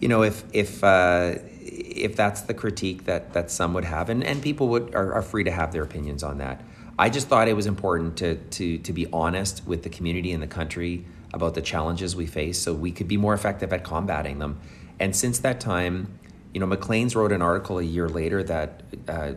you 0.00 0.08
know 0.08 0.22
if 0.22 0.44
if 0.52 0.82
uh, 0.82 1.34
if 1.60 2.16
that's 2.16 2.42
the 2.42 2.54
critique 2.54 3.04
that 3.04 3.32
that 3.32 3.50
some 3.50 3.74
would 3.74 3.84
have, 3.84 4.10
and, 4.10 4.24
and 4.24 4.42
people 4.42 4.68
would 4.68 4.94
are, 4.94 5.14
are 5.14 5.22
free 5.22 5.44
to 5.44 5.52
have 5.52 5.72
their 5.72 5.82
opinions 5.82 6.22
on 6.22 6.38
that. 6.38 6.60
I 6.98 7.10
just 7.10 7.28
thought 7.28 7.48
it 7.48 7.54
was 7.54 7.66
important 7.66 8.16
to 8.18 8.36
to 8.36 8.78
to 8.78 8.92
be 8.92 9.06
honest 9.12 9.66
with 9.66 9.84
the 9.84 9.88
community 9.88 10.32
and 10.32 10.42
the 10.42 10.48
country 10.48 11.04
about 11.32 11.54
the 11.54 11.62
challenges 11.62 12.16
we 12.16 12.26
face, 12.26 12.58
so 12.58 12.74
we 12.74 12.90
could 12.90 13.08
be 13.08 13.16
more 13.16 13.34
effective 13.34 13.72
at 13.72 13.84
combating 13.84 14.40
them. 14.40 14.58
And 14.98 15.14
since 15.14 15.38
that 15.40 15.60
time, 15.60 16.18
you 16.52 16.60
know, 16.60 16.66
Maclean's 16.66 17.14
wrote 17.14 17.32
an 17.32 17.42
article 17.42 17.78
a 17.78 17.84
year 17.84 18.08
later 18.08 18.42
that. 18.42 18.82
Uh, 19.06 19.32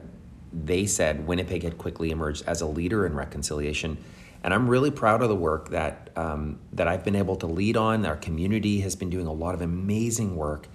they 0.54 0.86
said 0.86 1.28
Winnipeg 1.28 1.64
had 1.64 1.78
quickly 1.78 2.12
emerged 2.12 2.44
as 2.48 2.62
a 2.62 2.66
leader 2.66 3.06
in 3.06 3.16
reconciliation. 3.16 3.98
And 4.44 4.54
I'm 4.54 4.70
really 4.70 4.92
proud 4.92 5.22
of 5.22 5.30
the 5.30 5.36
work 5.36 5.70
that 5.70 6.10
um, 6.16 6.60
that 6.74 6.88
I've 6.88 7.04
been 7.04 7.16
able 7.16 7.36
to 7.38 7.48
lead 7.48 7.76
on. 7.76 8.06
Our 8.06 8.16
community 8.16 8.82
has 8.82 8.96
been 8.96 9.10
doing 9.10 9.28
a 9.28 9.34
lot 9.34 9.56
of 9.56 9.62
amazing 9.62 10.36
work, 10.36 10.68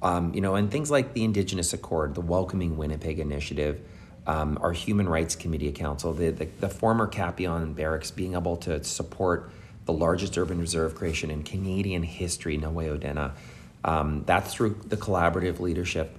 um, 0.00 0.32
you 0.34 0.40
know, 0.40 0.54
and 0.54 0.70
things 0.70 0.90
like 0.90 1.12
the 1.12 1.24
Indigenous 1.24 1.72
Accord, 1.72 2.14
the 2.14 2.20
Welcoming 2.20 2.76
Winnipeg 2.76 3.18
Initiative, 3.18 3.80
um, 4.26 4.58
our 4.62 4.72
Human 4.72 5.08
Rights 5.08 5.34
Committee 5.34 5.72
Council, 5.72 6.12
the, 6.12 6.30
the, 6.30 6.46
the 6.60 6.68
former 6.68 7.06
Kapyong 7.08 7.74
Barracks 7.74 8.10
being 8.10 8.34
able 8.34 8.56
to 8.58 8.82
support 8.84 9.50
the 9.86 9.92
largest 9.92 10.38
urban 10.38 10.60
reserve 10.60 10.94
creation 10.94 11.30
in 11.30 11.42
Canadian 11.42 12.04
history, 12.04 12.56
Nawe 12.56 13.32
Um, 13.84 14.22
that's 14.24 14.54
through 14.54 14.80
the 14.86 14.96
collaborative 14.96 15.58
leadership 15.58 16.16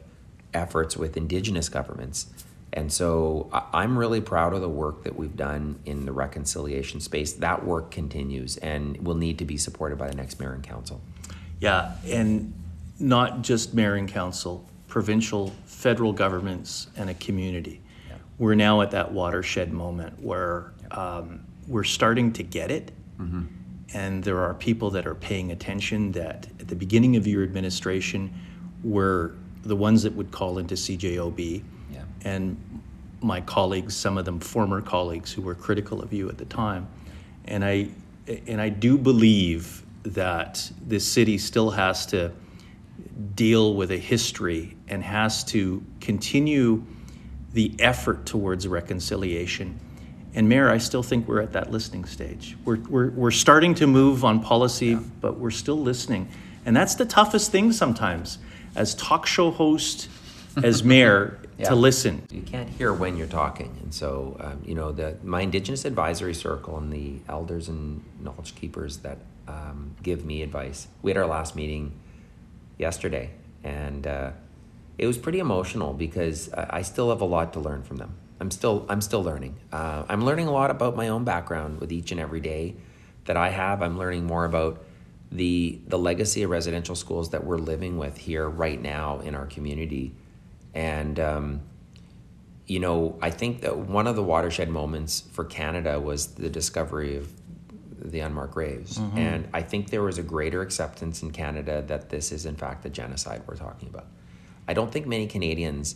efforts 0.53 0.97
with 0.97 1.15
Indigenous 1.15 1.69
governments. 1.69 2.27
And 2.73 2.91
so 2.91 3.49
I'm 3.73 3.97
really 3.97 4.21
proud 4.21 4.53
of 4.53 4.61
the 4.61 4.69
work 4.69 5.03
that 5.03 5.17
we've 5.17 5.35
done 5.35 5.79
in 5.85 6.05
the 6.05 6.13
reconciliation 6.13 7.01
space. 7.01 7.33
That 7.33 7.65
work 7.65 7.91
continues 7.91 8.57
and 8.57 8.97
will 9.05 9.15
need 9.15 9.39
to 9.39 9.45
be 9.45 9.57
supported 9.57 9.97
by 9.97 10.07
the 10.07 10.15
next 10.15 10.39
mayor 10.39 10.53
and 10.53 10.63
council. 10.63 11.01
Yeah, 11.59 11.95
and 12.07 12.53
not 12.97 13.41
just 13.41 13.73
mayor 13.73 13.95
and 13.95 14.07
council, 14.07 14.65
provincial, 14.87 15.53
federal 15.65 16.13
governments, 16.13 16.87
and 16.95 17.09
a 17.09 17.13
community. 17.15 17.81
Yeah. 18.07 18.15
We're 18.37 18.55
now 18.55 18.81
at 18.81 18.91
that 18.91 19.11
watershed 19.11 19.73
moment 19.73 20.21
where 20.21 20.71
um, 20.91 21.45
we're 21.67 21.83
starting 21.83 22.31
to 22.33 22.43
get 22.43 22.71
it. 22.71 22.91
Mm-hmm. 23.19 23.43
And 23.93 24.23
there 24.23 24.39
are 24.39 24.53
people 24.53 24.91
that 24.91 25.05
are 25.05 25.15
paying 25.15 25.51
attention 25.51 26.13
that 26.13 26.47
at 26.59 26.69
the 26.69 26.75
beginning 26.75 27.17
of 27.17 27.27
your 27.27 27.43
administration 27.43 28.33
were 28.83 29.35
the 29.63 29.75
ones 29.75 30.03
that 30.03 30.13
would 30.13 30.31
call 30.31 30.57
into 30.57 30.75
CJOB 30.75 31.63
and 32.23 32.57
my 33.21 33.41
colleagues, 33.41 33.95
some 33.95 34.17
of 34.17 34.25
them 34.25 34.39
former 34.39 34.81
colleagues 34.81 35.31
who 35.31 35.41
were 35.41 35.55
critical 35.55 36.01
of 36.01 36.11
you 36.11 36.29
at 36.29 36.37
the 36.37 36.45
time. 36.45 36.87
And 37.45 37.63
I, 37.63 37.89
and 38.47 38.59
I 38.59 38.69
do 38.69 38.97
believe 38.97 39.83
that 40.03 40.71
this 40.85 41.07
city 41.07 41.37
still 41.37 41.71
has 41.71 42.05
to 42.07 42.31
deal 43.35 43.75
with 43.75 43.91
a 43.91 43.97
history 43.97 44.75
and 44.87 45.03
has 45.03 45.43
to 45.45 45.83
continue 45.99 46.83
the 47.53 47.75
effort 47.79 48.25
towards 48.25 48.67
reconciliation. 48.67 49.79
And 50.33 50.47
Mayor, 50.47 50.69
I 50.69 50.77
still 50.77 51.03
think 51.03 51.27
we're 51.27 51.41
at 51.41 51.51
that 51.53 51.71
listening 51.71 52.05
stage. 52.05 52.55
We're, 52.63 52.79
we're, 52.89 53.09
we're 53.11 53.31
starting 53.31 53.75
to 53.75 53.87
move 53.87 54.23
on 54.23 54.39
policy, 54.41 54.87
yeah. 54.87 54.99
but 55.19 55.37
we're 55.37 55.51
still 55.51 55.77
listening. 55.77 56.29
And 56.65 56.75
that's 56.75 56.95
the 56.95 57.05
toughest 57.05 57.51
thing 57.51 57.71
sometimes. 57.73 58.37
As 58.75 58.95
talk 58.95 59.25
show 59.25 59.51
host, 59.51 60.07
as 60.57 60.83
mayor, 60.83 61.39
yeah. 61.57 61.69
to 61.69 61.75
listen. 61.75 62.23
You 62.31 62.41
can't 62.41 62.69
hear 62.69 62.93
when 62.93 63.17
you're 63.17 63.27
talking, 63.27 63.77
and 63.81 63.93
so 63.93 64.37
um, 64.39 64.61
you 64.65 64.75
know 64.75 64.91
the 64.91 65.17
my 65.23 65.41
Indigenous 65.41 65.85
advisory 65.85 66.33
circle 66.33 66.77
and 66.77 66.91
the 66.91 67.19
elders 67.29 67.69
and 67.69 68.03
knowledge 68.19 68.55
keepers 68.55 68.97
that 68.97 69.19
um, 69.47 69.95
give 70.03 70.25
me 70.25 70.41
advice. 70.41 70.87
We 71.01 71.11
had 71.11 71.17
our 71.17 71.27
last 71.27 71.55
meeting 71.55 71.93
yesterday, 72.77 73.31
and 73.63 74.05
uh, 74.07 74.31
it 74.97 75.07
was 75.07 75.17
pretty 75.17 75.39
emotional 75.39 75.93
because 75.93 76.51
I 76.53 76.81
still 76.81 77.09
have 77.09 77.21
a 77.21 77.25
lot 77.25 77.53
to 77.53 77.59
learn 77.59 77.83
from 77.83 77.97
them. 77.97 78.15
I'm 78.39 78.51
still 78.51 78.85
I'm 78.89 79.01
still 79.01 79.23
learning. 79.23 79.55
Uh, 79.71 80.03
I'm 80.09 80.25
learning 80.25 80.47
a 80.47 80.51
lot 80.51 80.71
about 80.71 80.95
my 80.95 81.09
own 81.09 81.23
background 81.23 81.79
with 81.79 81.91
each 81.91 82.11
and 82.11 82.19
every 82.19 82.39
day 82.39 82.75
that 83.25 83.37
I 83.37 83.49
have. 83.49 83.81
I'm 83.81 83.97
learning 83.97 84.25
more 84.25 84.45
about 84.45 84.83
the 85.31 85.79
the 85.87 85.97
legacy 85.97 86.43
of 86.43 86.49
residential 86.49 86.95
schools 86.95 87.29
that 87.29 87.43
we're 87.43 87.57
living 87.57 87.97
with 87.97 88.17
here 88.17 88.49
right 88.49 88.81
now 88.81 89.19
in 89.19 89.35
our 89.35 89.45
community 89.45 90.13
and, 90.73 91.19
um, 91.19 91.61
you 92.65 92.79
know, 92.79 93.17
I 93.21 93.31
think 93.31 93.61
that 93.61 93.77
one 93.77 94.07
of 94.07 94.15
the 94.15 94.23
watershed 94.23 94.69
moments 94.69 95.21
for 95.31 95.43
Canada 95.43 95.99
was 95.99 96.27
the 96.35 96.49
discovery 96.49 97.17
of 97.17 97.29
the 98.03 98.19
unmarked 98.19 98.53
graves. 98.53 98.97
Mm-hmm. 98.97 99.17
And 99.17 99.47
I 99.53 99.61
think 99.61 99.89
there 99.89 100.03
was 100.03 100.17
a 100.17 100.23
greater 100.23 100.61
acceptance 100.61 101.21
in 101.21 101.31
Canada 101.31 101.83
that 101.87 102.09
this 102.09 102.31
is, 102.31 102.45
in 102.45 102.55
fact, 102.55 102.85
a 102.85 102.89
genocide 102.89 103.43
we're 103.45 103.55
talking 103.55 103.89
about. 103.89 104.07
I 104.67 104.73
don't 104.73 104.91
think 104.91 105.05
many 105.05 105.27
Canadians 105.27 105.95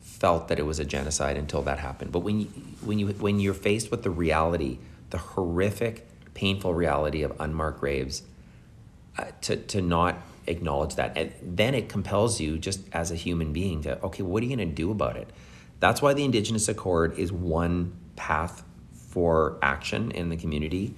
felt 0.00 0.48
that 0.48 0.58
it 0.58 0.62
was 0.62 0.78
a 0.78 0.84
genocide 0.84 1.36
until 1.36 1.62
that 1.62 1.78
happened. 1.78 2.12
But 2.12 2.20
when 2.20 2.40
you, 2.40 2.46
when 2.82 2.98
you 2.98 3.08
when 3.08 3.40
you're 3.40 3.54
faced 3.54 3.90
with 3.90 4.02
the 4.02 4.10
reality, 4.10 4.78
the 5.10 5.18
horrific, 5.18 6.06
painful 6.34 6.74
reality 6.74 7.22
of 7.22 7.32
unmarked 7.40 7.80
graves, 7.80 8.22
uh, 9.18 9.24
to 9.42 9.56
to 9.56 9.82
not 9.82 10.16
acknowledge 10.46 10.96
that. 10.96 11.16
And 11.16 11.32
then 11.42 11.74
it 11.74 11.88
compels 11.88 12.40
you, 12.40 12.58
just 12.58 12.80
as 12.92 13.10
a 13.10 13.14
human 13.14 13.52
being, 13.52 13.82
to, 13.82 14.02
okay, 14.02 14.22
what 14.22 14.42
are 14.42 14.46
you 14.46 14.56
going 14.56 14.68
to 14.68 14.74
do 14.74 14.90
about 14.90 15.16
it? 15.16 15.28
That's 15.80 16.00
why 16.00 16.14
the 16.14 16.24
Indigenous 16.24 16.68
Accord 16.68 17.18
is 17.18 17.32
one 17.32 17.96
path 18.16 18.64
for 18.92 19.58
action 19.62 20.10
in 20.10 20.28
the 20.28 20.36
community. 20.36 20.94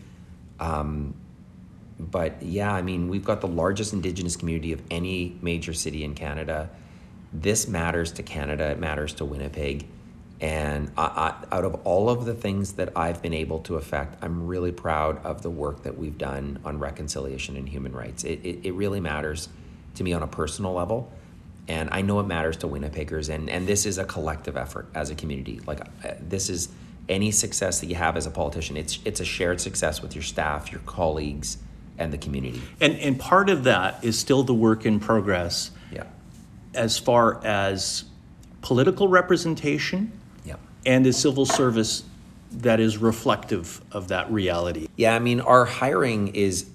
Um, 0.60 1.14
but 1.98 2.42
yeah, 2.42 2.72
I 2.72 2.82
mean, 2.82 3.08
we've 3.08 3.24
got 3.24 3.40
the 3.40 3.48
largest 3.48 3.92
Indigenous 3.92 4.36
community 4.36 4.72
of 4.72 4.82
any 4.90 5.36
major 5.40 5.72
city 5.72 6.04
in 6.04 6.14
Canada. 6.14 6.70
This 7.32 7.68
matters 7.68 8.12
to 8.12 8.22
Canada, 8.22 8.70
it 8.70 8.78
matters 8.78 9.14
to 9.14 9.24
Winnipeg. 9.24 9.86
And 10.40 10.90
I, 10.98 11.34
I, 11.50 11.56
out 11.56 11.64
of 11.64 11.74
all 11.86 12.10
of 12.10 12.26
the 12.26 12.34
things 12.34 12.72
that 12.74 12.92
I've 12.94 13.22
been 13.22 13.32
able 13.32 13.60
to 13.60 13.76
affect, 13.76 14.22
I'm 14.22 14.46
really 14.46 14.72
proud 14.72 15.24
of 15.24 15.42
the 15.42 15.50
work 15.50 15.84
that 15.84 15.96
we've 15.96 16.18
done 16.18 16.58
on 16.64 16.78
reconciliation 16.78 17.56
and 17.56 17.68
human 17.68 17.92
rights. 17.92 18.24
It, 18.24 18.40
it, 18.44 18.58
it 18.64 18.72
really 18.72 19.00
matters 19.00 19.48
to 19.94 20.04
me 20.04 20.12
on 20.12 20.22
a 20.22 20.26
personal 20.26 20.74
level. 20.74 21.10
And 21.68 21.88
I 21.90 22.02
know 22.02 22.20
it 22.20 22.26
matters 22.26 22.58
to 22.58 22.68
Winnipeggers. 22.68 23.28
And, 23.28 23.48
and 23.48 23.66
this 23.66 23.86
is 23.86 23.98
a 23.98 24.04
collective 24.04 24.56
effort 24.56 24.88
as 24.94 25.10
a 25.10 25.14
community. 25.14 25.60
Like, 25.66 25.80
uh, 25.80 26.14
this 26.20 26.50
is 26.50 26.68
any 27.08 27.30
success 27.30 27.80
that 27.80 27.86
you 27.86 27.94
have 27.94 28.16
as 28.16 28.26
a 28.26 28.30
politician, 28.30 28.76
it's, 28.76 28.98
it's 29.04 29.20
a 29.20 29.24
shared 29.24 29.60
success 29.60 30.02
with 30.02 30.14
your 30.14 30.24
staff, 30.24 30.70
your 30.72 30.80
colleagues, 30.82 31.56
and 31.98 32.12
the 32.12 32.18
community. 32.18 32.60
And, 32.80 32.94
and 32.98 33.18
part 33.18 33.48
of 33.48 33.64
that 33.64 34.04
is 34.04 34.18
still 34.18 34.42
the 34.42 34.54
work 34.54 34.84
in 34.84 35.00
progress. 35.00 35.70
Yeah. 35.90 36.04
As 36.74 36.98
far 36.98 37.42
as 37.44 38.04
political 38.60 39.08
representation 39.08 40.15
and 40.86 41.06
a 41.06 41.12
civil 41.12 41.44
service 41.44 42.04
that 42.52 42.80
is 42.80 42.96
reflective 42.96 43.82
of 43.92 44.08
that 44.08 44.30
reality. 44.30 44.88
Yeah, 44.96 45.14
I 45.14 45.18
mean, 45.18 45.40
our 45.40 45.64
hiring 45.64 46.28
is 46.28 46.70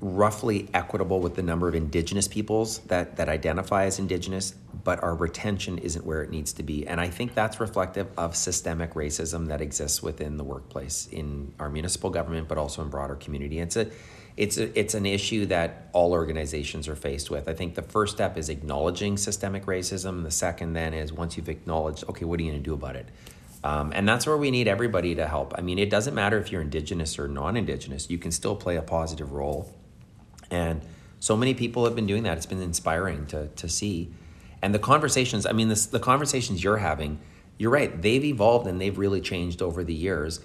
roughly 0.00 0.68
equitable 0.72 1.20
with 1.20 1.34
the 1.34 1.42
number 1.42 1.66
of 1.68 1.74
indigenous 1.74 2.28
peoples 2.28 2.78
that, 2.86 3.16
that 3.16 3.28
identify 3.28 3.84
as 3.84 3.98
indigenous, 3.98 4.54
but 4.84 5.02
our 5.02 5.14
retention 5.14 5.76
isn't 5.78 6.06
where 6.06 6.22
it 6.22 6.30
needs 6.30 6.52
to 6.52 6.62
be. 6.62 6.86
And 6.86 7.00
I 7.00 7.08
think 7.08 7.34
that's 7.34 7.58
reflective 7.58 8.06
of 8.16 8.36
systemic 8.36 8.94
racism 8.94 9.48
that 9.48 9.60
exists 9.60 10.00
within 10.00 10.36
the 10.36 10.44
workplace 10.44 11.08
in 11.10 11.52
our 11.58 11.68
municipal 11.68 12.10
government, 12.10 12.46
but 12.46 12.58
also 12.58 12.80
in 12.82 12.88
broader 12.90 13.16
community. 13.16 13.58
It's 13.58 13.76
a 13.76 13.88
it's 14.36 14.56
a, 14.56 14.78
it's 14.78 14.94
an 14.94 15.04
issue 15.04 15.46
that 15.46 15.88
all 15.92 16.12
organizations 16.12 16.86
are 16.86 16.94
faced 16.94 17.28
with. 17.28 17.48
I 17.48 17.54
think 17.54 17.74
the 17.74 17.82
first 17.82 18.14
step 18.14 18.38
is 18.38 18.48
acknowledging 18.48 19.16
systemic 19.16 19.66
racism. 19.66 20.22
The 20.22 20.30
second 20.30 20.74
then 20.74 20.94
is 20.94 21.12
once 21.12 21.36
you've 21.36 21.48
acknowledged, 21.48 22.04
okay, 22.08 22.24
what 22.24 22.38
are 22.38 22.44
you 22.44 22.52
going 22.52 22.62
to 22.62 22.64
do 22.64 22.72
about 22.72 22.94
it? 22.94 23.08
Um, 23.64 23.92
and 23.94 24.08
that's 24.08 24.26
where 24.26 24.36
we 24.36 24.50
need 24.50 24.68
everybody 24.68 25.14
to 25.16 25.26
help. 25.26 25.54
I 25.58 25.62
mean, 25.62 25.78
it 25.78 25.90
doesn't 25.90 26.14
matter 26.14 26.38
if 26.38 26.52
you're 26.52 26.62
Indigenous 26.62 27.18
or 27.18 27.28
non 27.28 27.56
Indigenous, 27.56 28.08
you 28.08 28.18
can 28.18 28.30
still 28.30 28.54
play 28.54 28.76
a 28.76 28.82
positive 28.82 29.32
role. 29.32 29.72
And 30.50 30.80
so 31.20 31.36
many 31.36 31.54
people 31.54 31.84
have 31.84 31.96
been 31.96 32.06
doing 32.06 32.22
that. 32.22 32.36
It's 32.36 32.46
been 32.46 32.62
inspiring 32.62 33.26
to, 33.26 33.48
to 33.48 33.68
see. 33.68 34.12
And 34.62 34.74
the 34.74 34.78
conversations, 34.78 35.46
I 35.46 35.52
mean, 35.52 35.68
this, 35.68 35.86
the 35.86 36.00
conversations 36.00 36.62
you're 36.62 36.78
having, 36.78 37.18
you're 37.58 37.70
right, 37.70 38.00
they've 38.00 38.24
evolved 38.24 38.66
and 38.66 38.80
they've 38.80 38.96
really 38.96 39.20
changed 39.20 39.62
over 39.62 39.82
the 39.82 39.94
years. 39.94 40.40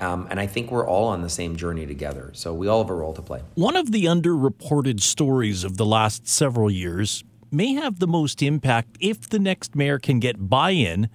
Um, 0.00 0.26
and 0.30 0.40
I 0.40 0.46
think 0.46 0.70
we're 0.70 0.86
all 0.86 1.08
on 1.08 1.22
the 1.22 1.28
same 1.28 1.56
journey 1.56 1.86
together. 1.86 2.30
So 2.34 2.52
we 2.52 2.66
all 2.66 2.82
have 2.82 2.90
a 2.90 2.94
role 2.94 3.12
to 3.14 3.22
play. 3.22 3.42
One 3.54 3.76
of 3.76 3.92
the 3.92 4.06
underreported 4.06 5.00
stories 5.00 5.64
of 5.64 5.76
the 5.76 5.86
last 5.86 6.26
several 6.26 6.70
years 6.70 7.22
may 7.50 7.74
have 7.74 8.00
the 8.00 8.06
most 8.06 8.42
impact 8.42 8.96
if 9.00 9.28
the 9.28 9.38
next 9.38 9.76
mayor 9.76 9.98
can 9.98 10.18
get 10.18 10.48
buy 10.48 10.70
in 10.70 11.08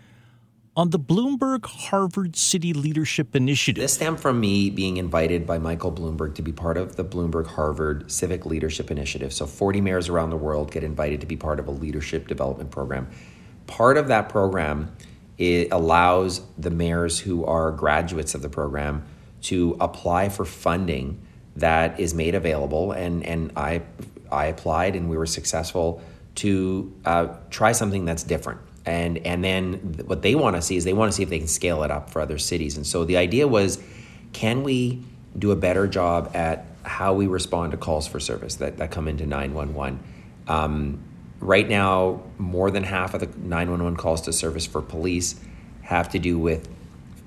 on 0.79 0.91
the 0.91 0.99
Bloomberg 0.99 1.65
Harvard 1.65 2.37
City 2.37 2.71
Leadership 2.71 3.35
Initiative. 3.35 3.81
This 3.81 3.95
stemmed 3.95 4.21
from 4.21 4.39
me 4.39 4.69
being 4.69 4.95
invited 4.95 5.45
by 5.45 5.59
Michael 5.59 5.91
Bloomberg 5.91 6.35
to 6.35 6.41
be 6.41 6.53
part 6.53 6.77
of 6.77 6.95
the 6.95 7.03
Bloomberg 7.03 7.47
Harvard 7.47 8.09
Civic 8.09 8.45
Leadership 8.45 8.89
Initiative. 8.89 9.33
So 9.33 9.45
40 9.45 9.81
mayors 9.81 10.07
around 10.07 10.29
the 10.29 10.37
world 10.37 10.71
get 10.71 10.85
invited 10.85 11.19
to 11.19 11.27
be 11.27 11.35
part 11.35 11.59
of 11.59 11.67
a 11.67 11.71
leadership 11.71 12.29
development 12.29 12.71
program. 12.71 13.09
Part 13.67 13.97
of 13.97 14.07
that 14.07 14.29
program 14.29 14.95
it 15.37 15.67
allows 15.73 16.43
the 16.57 16.69
mayors 16.69 17.19
who 17.19 17.43
are 17.43 17.73
graduates 17.73 18.33
of 18.33 18.41
the 18.41 18.49
program 18.49 19.03
to 19.41 19.75
apply 19.81 20.29
for 20.29 20.45
funding 20.45 21.19
that 21.57 21.99
is 21.99 22.13
made 22.13 22.35
available 22.35 22.93
and 22.93 23.25
and 23.25 23.51
I 23.57 23.81
I 24.31 24.45
applied 24.45 24.95
and 24.95 25.09
we 25.09 25.17
were 25.17 25.25
successful 25.25 26.01
to 26.35 26.95
uh, 27.03 27.27
try 27.49 27.73
something 27.73 28.05
that's 28.05 28.23
different 28.23 28.61
and 28.89 29.19
and 29.19 29.43
then 29.43 29.73
what 30.07 30.23
they 30.23 30.33
want 30.33 30.55
to 30.55 30.61
see 30.63 30.75
is 30.75 30.83
they 30.83 30.93
want 30.93 31.11
to 31.11 31.15
see 31.15 31.21
if 31.21 31.29
they 31.29 31.37
can 31.37 31.47
scale 31.47 31.83
it 31.83 31.91
up 31.91 32.09
for 32.09 32.21
other 32.21 32.39
cities. 32.39 32.75
And 32.75 32.85
so 32.85 33.05
the 33.05 33.17
idea 33.17 33.47
was 33.47 33.81
can 34.33 34.63
we 34.63 35.03
do 35.37 35.51
a 35.51 35.55
better 35.55 35.87
job 35.87 36.31
at 36.33 36.65
how 36.83 37.13
we 37.13 37.27
respond 37.27 37.71
to 37.71 37.77
calls 37.77 38.07
for 38.07 38.19
service 38.19 38.55
that, 38.55 38.77
that 38.77 38.89
come 38.89 39.07
into 39.07 39.27
911 39.27 39.99
um, 40.47 40.99
right 41.39 41.69
now 41.69 42.23
more 42.39 42.71
than 42.71 42.83
half 42.83 43.13
of 43.13 43.19
the 43.19 43.27
911 43.27 43.95
calls 43.95 44.21
to 44.21 44.33
service 44.33 44.65
for 44.65 44.81
police 44.81 45.39
have 45.83 46.09
to 46.09 46.19
do 46.19 46.39
with 46.39 46.67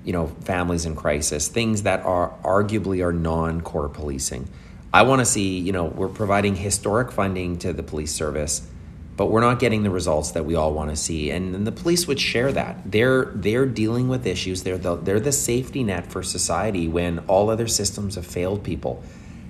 you 0.03 0.11
know 0.11 0.27
families 0.41 0.85
in 0.85 0.97
crisis 0.97 1.47
things 1.47 1.83
that 1.83 2.01
are 2.01 2.33
arguably 2.43 3.03
are 3.03 3.13
non-core 3.13 3.87
policing. 3.87 4.49
I 4.93 5.03
want 5.03 5.19
to 5.19 5.25
see 5.25 5.59
you 5.59 5.71
know 5.71 5.85
we're 5.85 6.09
providing 6.09 6.57
historic 6.57 7.09
funding 7.09 7.57
to 7.59 7.71
the 7.71 7.83
police 7.83 8.13
service 8.13 8.67
but 9.15 9.27
we're 9.27 9.41
not 9.41 9.59
getting 9.59 9.83
the 9.83 9.89
results 9.89 10.31
that 10.31 10.45
we 10.45 10.55
all 10.55 10.73
want 10.73 10.89
to 10.89 10.95
see. 10.95 11.29
And, 11.29 11.53
and 11.55 11.67
the 11.67 11.71
police 11.71 12.07
would 12.07 12.19
share 12.19 12.51
that. 12.51 12.79
They're 12.85 13.25
they're 13.35 13.65
dealing 13.65 14.07
with 14.07 14.25
issues. 14.25 14.63
They're 14.63 14.77
the, 14.77 14.95
they're 14.95 15.19
the 15.19 15.31
safety 15.31 15.83
net 15.83 16.11
for 16.11 16.23
society 16.23 16.87
when 16.87 17.19
all 17.27 17.49
other 17.49 17.67
systems 17.67 18.15
have 18.15 18.25
failed 18.25 18.63
people. 18.63 19.03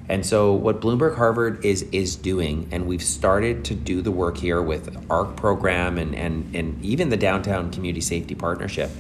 And 0.09 0.25
so 0.25 0.53
what 0.53 0.81
bloomberg 0.81 1.15
harvard 1.15 1.63
is 1.63 1.83
is 1.93 2.15
doing 2.17 2.67
and 2.71 2.87
we've 2.87 3.03
started 3.03 3.63
to 3.65 3.75
do 3.75 4.01
the 4.01 4.11
work 4.11 4.37
here 4.37 4.61
with 4.61 5.09
arc 5.09 5.37
program 5.37 5.97
and 5.97 6.13
and, 6.13 6.53
and 6.55 6.83
even 6.83 7.09
the 7.09 7.17
downtown 7.17 7.71
community 7.71 8.01
safety 8.01 8.35
partnership 8.35 8.91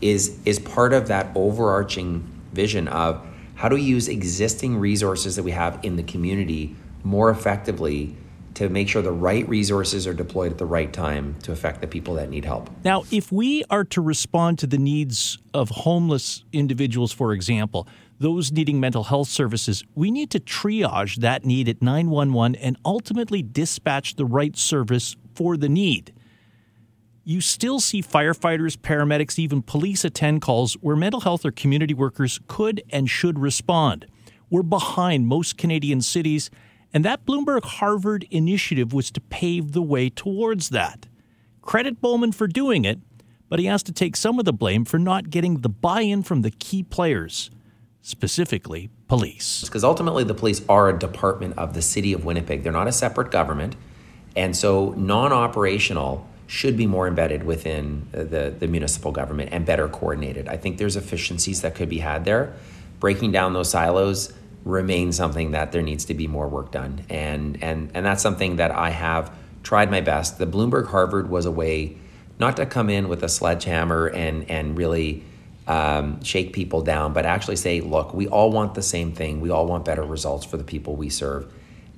is 0.00 0.38
is 0.46 0.58
part 0.58 0.94
of 0.94 1.08
that 1.08 1.30
overarching 1.34 2.26
vision 2.52 2.88
of 2.88 3.24
how 3.56 3.68
do 3.68 3.74
we 3.74 3.82
use 3.82 4.08
existing 4.08 4.78
resources 4.78 5.36
that 5.36 5.42
we 5.42 5.50
have 5.50 5.78
in 5.82 5.96
the 5.96 6.02
community 6.02 6.74
more 7.04 7.30
effectively 7.30 8.16
to 8.56 8.70
make 8.70 8.88
sure 8.88 9.02
the 9.02 9.12
right 9.12 9.46
resources 9.48 10.06
are 10.06 10.14
deployed 10.14 10.50
at 10.50 10.56
the 10.56 10.64
right 10.64 10.90
time 10.90 11.36
to 11.42 11.52
affect 11.52 11.82
the 11.82 11.86
people 11.86 12.14
that 12.14 12.30
need 12.30 12.44
help. 12.44 12.70
Now, 12.84 13.04
if 13.10 13.30
we 13.30 13.62
are 13.68 13.84
to 13.84 14.00
respond 14.00 14.58
to 14.60 14.66
the 14.66 14.78
needs 14.78 15.38
of 15.52 15.68
homeless 15.68 16.42
individuals, 16.54 17.12
for 17.12 17.34
example, 17.34 17.86
those 18.18 18.50
needing 18.50 18.80
mental 18.80 19.04
health 19.04 19.28
services, 19.28 19.84
we 19.94 20.10
need 20.10 20.30
to 20.30 20.40
triage 20.40 21.16
that 21.16 21.44
need 21.44 21.68
at 21.68 21.82
911 21.82 22.54
and 22.56 22.78
ultimately 22.82 23.42
dispatch 23.42 24.16
the 24.16 24.24
right 24.24 24.56
service 24.56 25.16
for 25.34 25.58
the 25.58 25.68
need. 25.68 26.14
You 27.24 27.42
still 27.42 27.78
see 27.78 28.00
firefighters, 28.00 28.78
paramedics, 28.78 29.38
even 29.38 29.60
police 29.60 30.02
attend 30.02 30.40
calls 30.40 30.74
where 30.80 30.96
mental 30.96 31.20
health 31.20 31.44
or 31.44 31.50
community 31.50 31.92
workers 31.92 32.40
could 32.46 32.82
and 32.88 33.10
should 33.10 33.38
respond. 33.38 34.06
We're 34.48 34.62
behind 34.62 35.26
most 35.26 35.58
Canadian 35.58 36.00
cities 36.00 36.50
and 36.92 37.04
that 37.04 37.26
Bloomberg 37.26 37.64
Harvard 37.64 38.26
initiative 38.30 38.92
was 38.92 39.10
to 39.10 39.20
pave 39.20 39.72
the 39.72 39.82
way 39.82 40.08
towards 40.08 40.70
that. 40.70 41.06
Credit 41.62 42.00
Bowman 42.00 42.32
for 42.32 42.46
doing 42.46 42.84
it, 42.84 43.00
but 43.48 43.58
he 43.58 43.66
has 43.66 43.82
to 43.84 43.92
take 43.92 44.16
some 44.16 44.38
of 44.38 44.44
the 44.44 44.52
blame 44.52 44.84
for 44.84 44.98
not 44.98 45.30
getting 45.30 45.60
the 45.60 45.68
buy 45.68 46.02
in 46.02 46.22
from 46.22 46.42
the 46.42 46.50
key 46.50 46.82
players, 46.82 47.50
specifically 48.02 48.88
police. 49.08 49.62
Because 49.64 49.84
ultimately, 49.84 50.24
the 50.24 50.34
police 50.34 50.62
are 50.68 50.88
a 50.88 50.98
department 50.98 51.58
of 51.58 51.74
the 51.74 51.82
city 51.82 52.12
of 52.12 52.24
Winnipeg. 52.24 52.62
They're 52.62 52.72
not 52.72 52.88
a 52.88 52.92
separate 52.92 53.30
government. 53.30 53.76
And 54.34 54.56
so, 54.56 54.94
non 54.96 55.32
operational 55.32 56.26
should 56.46 56.76
be 56.76 56.86
more 56.86 57.08
embedded 57.08 57.42
within 57.42 58.06
uh, 58.14 58.22
the, 58.24 58.54
the 58.56 58.68
municipal 58.68 59.10
government 59.10 59.50
and 59.52 59.66
better 59.66 59.88
coordinated. 59.88 60.48
I 60.48 60.56
think 60.56 60.78
there's 60.78 60.96
efficiencies 60.96 61.62
that 61.62 61.74
could 61.74 61.88
be 61.88 61.98
had 61.98 62.24
there. 62.24 62.54
Breaking 63.00 63.32
down 63.32 63.52
those 63.52 63.70
silos 63.70 64.32
remains 64.66 65.16
something 65.16 65.52
that 65.52 65.70
there 65.70 65.80
needs 65.80 66.04
to 66.06 66.12
be 66.12 66.26
more 66.26 66.48
work 66.48 66.72
done. 66.72 67.04
And, 67.08 67.62
and, 67.62 67.88
and 67.94 68.04
that's 68.04 68.20
something 68.20 68.56
that 68.56 68.72
I 68.72 68.90
have 68.90 69.32
tried 69.62 69.90
my 69.92 70.00
best. 70.00 70.38
The 70.38 70.46
Bloomberg 70.46 70.88
Harvard 70.88 71.30
was 71.30 71.46
a 71.46 71.52
way 71.52 71.96
not 72.40 72.56
to 72.56 72.66
come 72.66 72.90
in 72.90 73.08
with 73.08 73.22
a 73.22 73.28
sledgehammer 73.28 74.08
and, 74.08 74.50
and 74.50 74.76
really 74.76 75.22
um, 75.68 76.22
shake 76.22 76.52
people 76.52 76.82
down, 76.82 77.12
but 77.12 77.24
actually 77.24 77.56
say, 77.56 77.80
look, 77.80 78.12
we 78.12 78.26
all 78.26 78.50
want 78.50 78.74
the 78.74 78.82
same 78.82 79.12
thing. 79.12 79.40
We 79.40 79.50
all 79.50 79.66
want 79.66 79.84
better 79.84 80.02
results 80.02 80.44
for 80.44 80.56
the 80.56 80.64
people 80.64 80.96
we 80.96 81.10
serve. 81.10 81.50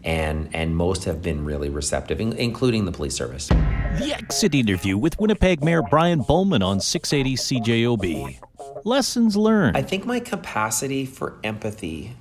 And, 0.05 0.55
and 0.55 0.77
most 0.77 1.05
have 1.05 1.23
been 1.23 1.45
really 1.45 1.71
receptive, 1.71 2.21
including 2.21 2.85
the 2.85 2.93
police 2.93 3.17
service. 3.17 3.49
The 3.49 4.15
exit 4.15 4.55
interview 4.55 4.97
with 4.99 5.19
Winnipeg 5.19 5.65
Mayor 5.65 5.83
Brian 5.83 6.21
Bowman 6.21 6.63
on 6.63 6.81
680 6.81 7.61
CJOB. 7.61 8.39
Lessons 8.85 9.37
learned. 9.37 9.77
I 9.77 9.83
think 9.83 10.05
my 10.05 10.21
capacity 10.21 11.05
for 11.05 11.35
empathy 11.43 12.15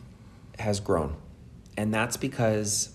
has 0.57 0.79
grown. 0.79 1.15
And 1.77 1.93
that's 1.93 2.17
because 2.17 2.93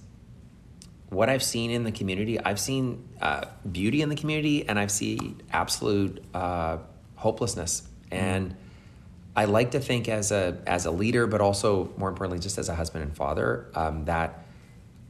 what 1.08 1.28
I've 1.28 1.42
seen 1.42 1.70
in 1.70 1.84
the 1.84 1.92
community, 1.92 2.40
I've 2.40 2.58
seen 2.58 3.08
uh, 3.20 3.44
beauty 3.70 4.02
in 4.02 4.08
the 4.08 4.16
community 4.16 4.68
and 4.68 4.78
I've 4.78 4.90
seen 4.90 5.42
absolute 5.52 6.24
uh, 6.34 6.78
hopelessness. 7.16 7.86
And 8.10 8.56
I 9.36 9.44
like 9.44 9.72
to 9.72 9.80
think 9.80 10.08
as 10.08 10.32
a, 10.32 10.58
as 10.66 10.86
a 10.86 10.90
leader, 10.90 11.26
but 11.26 11.40
also 11.40 11.92
more 11.96 12.08
importantly, 12.08 12.38
just 12.38 12.58
as 12.58 12.68
a 12.68 12.74
husband 12.74 13.04
and 13.04 13.16
father, 13.16 13.70
um, 13.74 14.06
that 14.06 14.44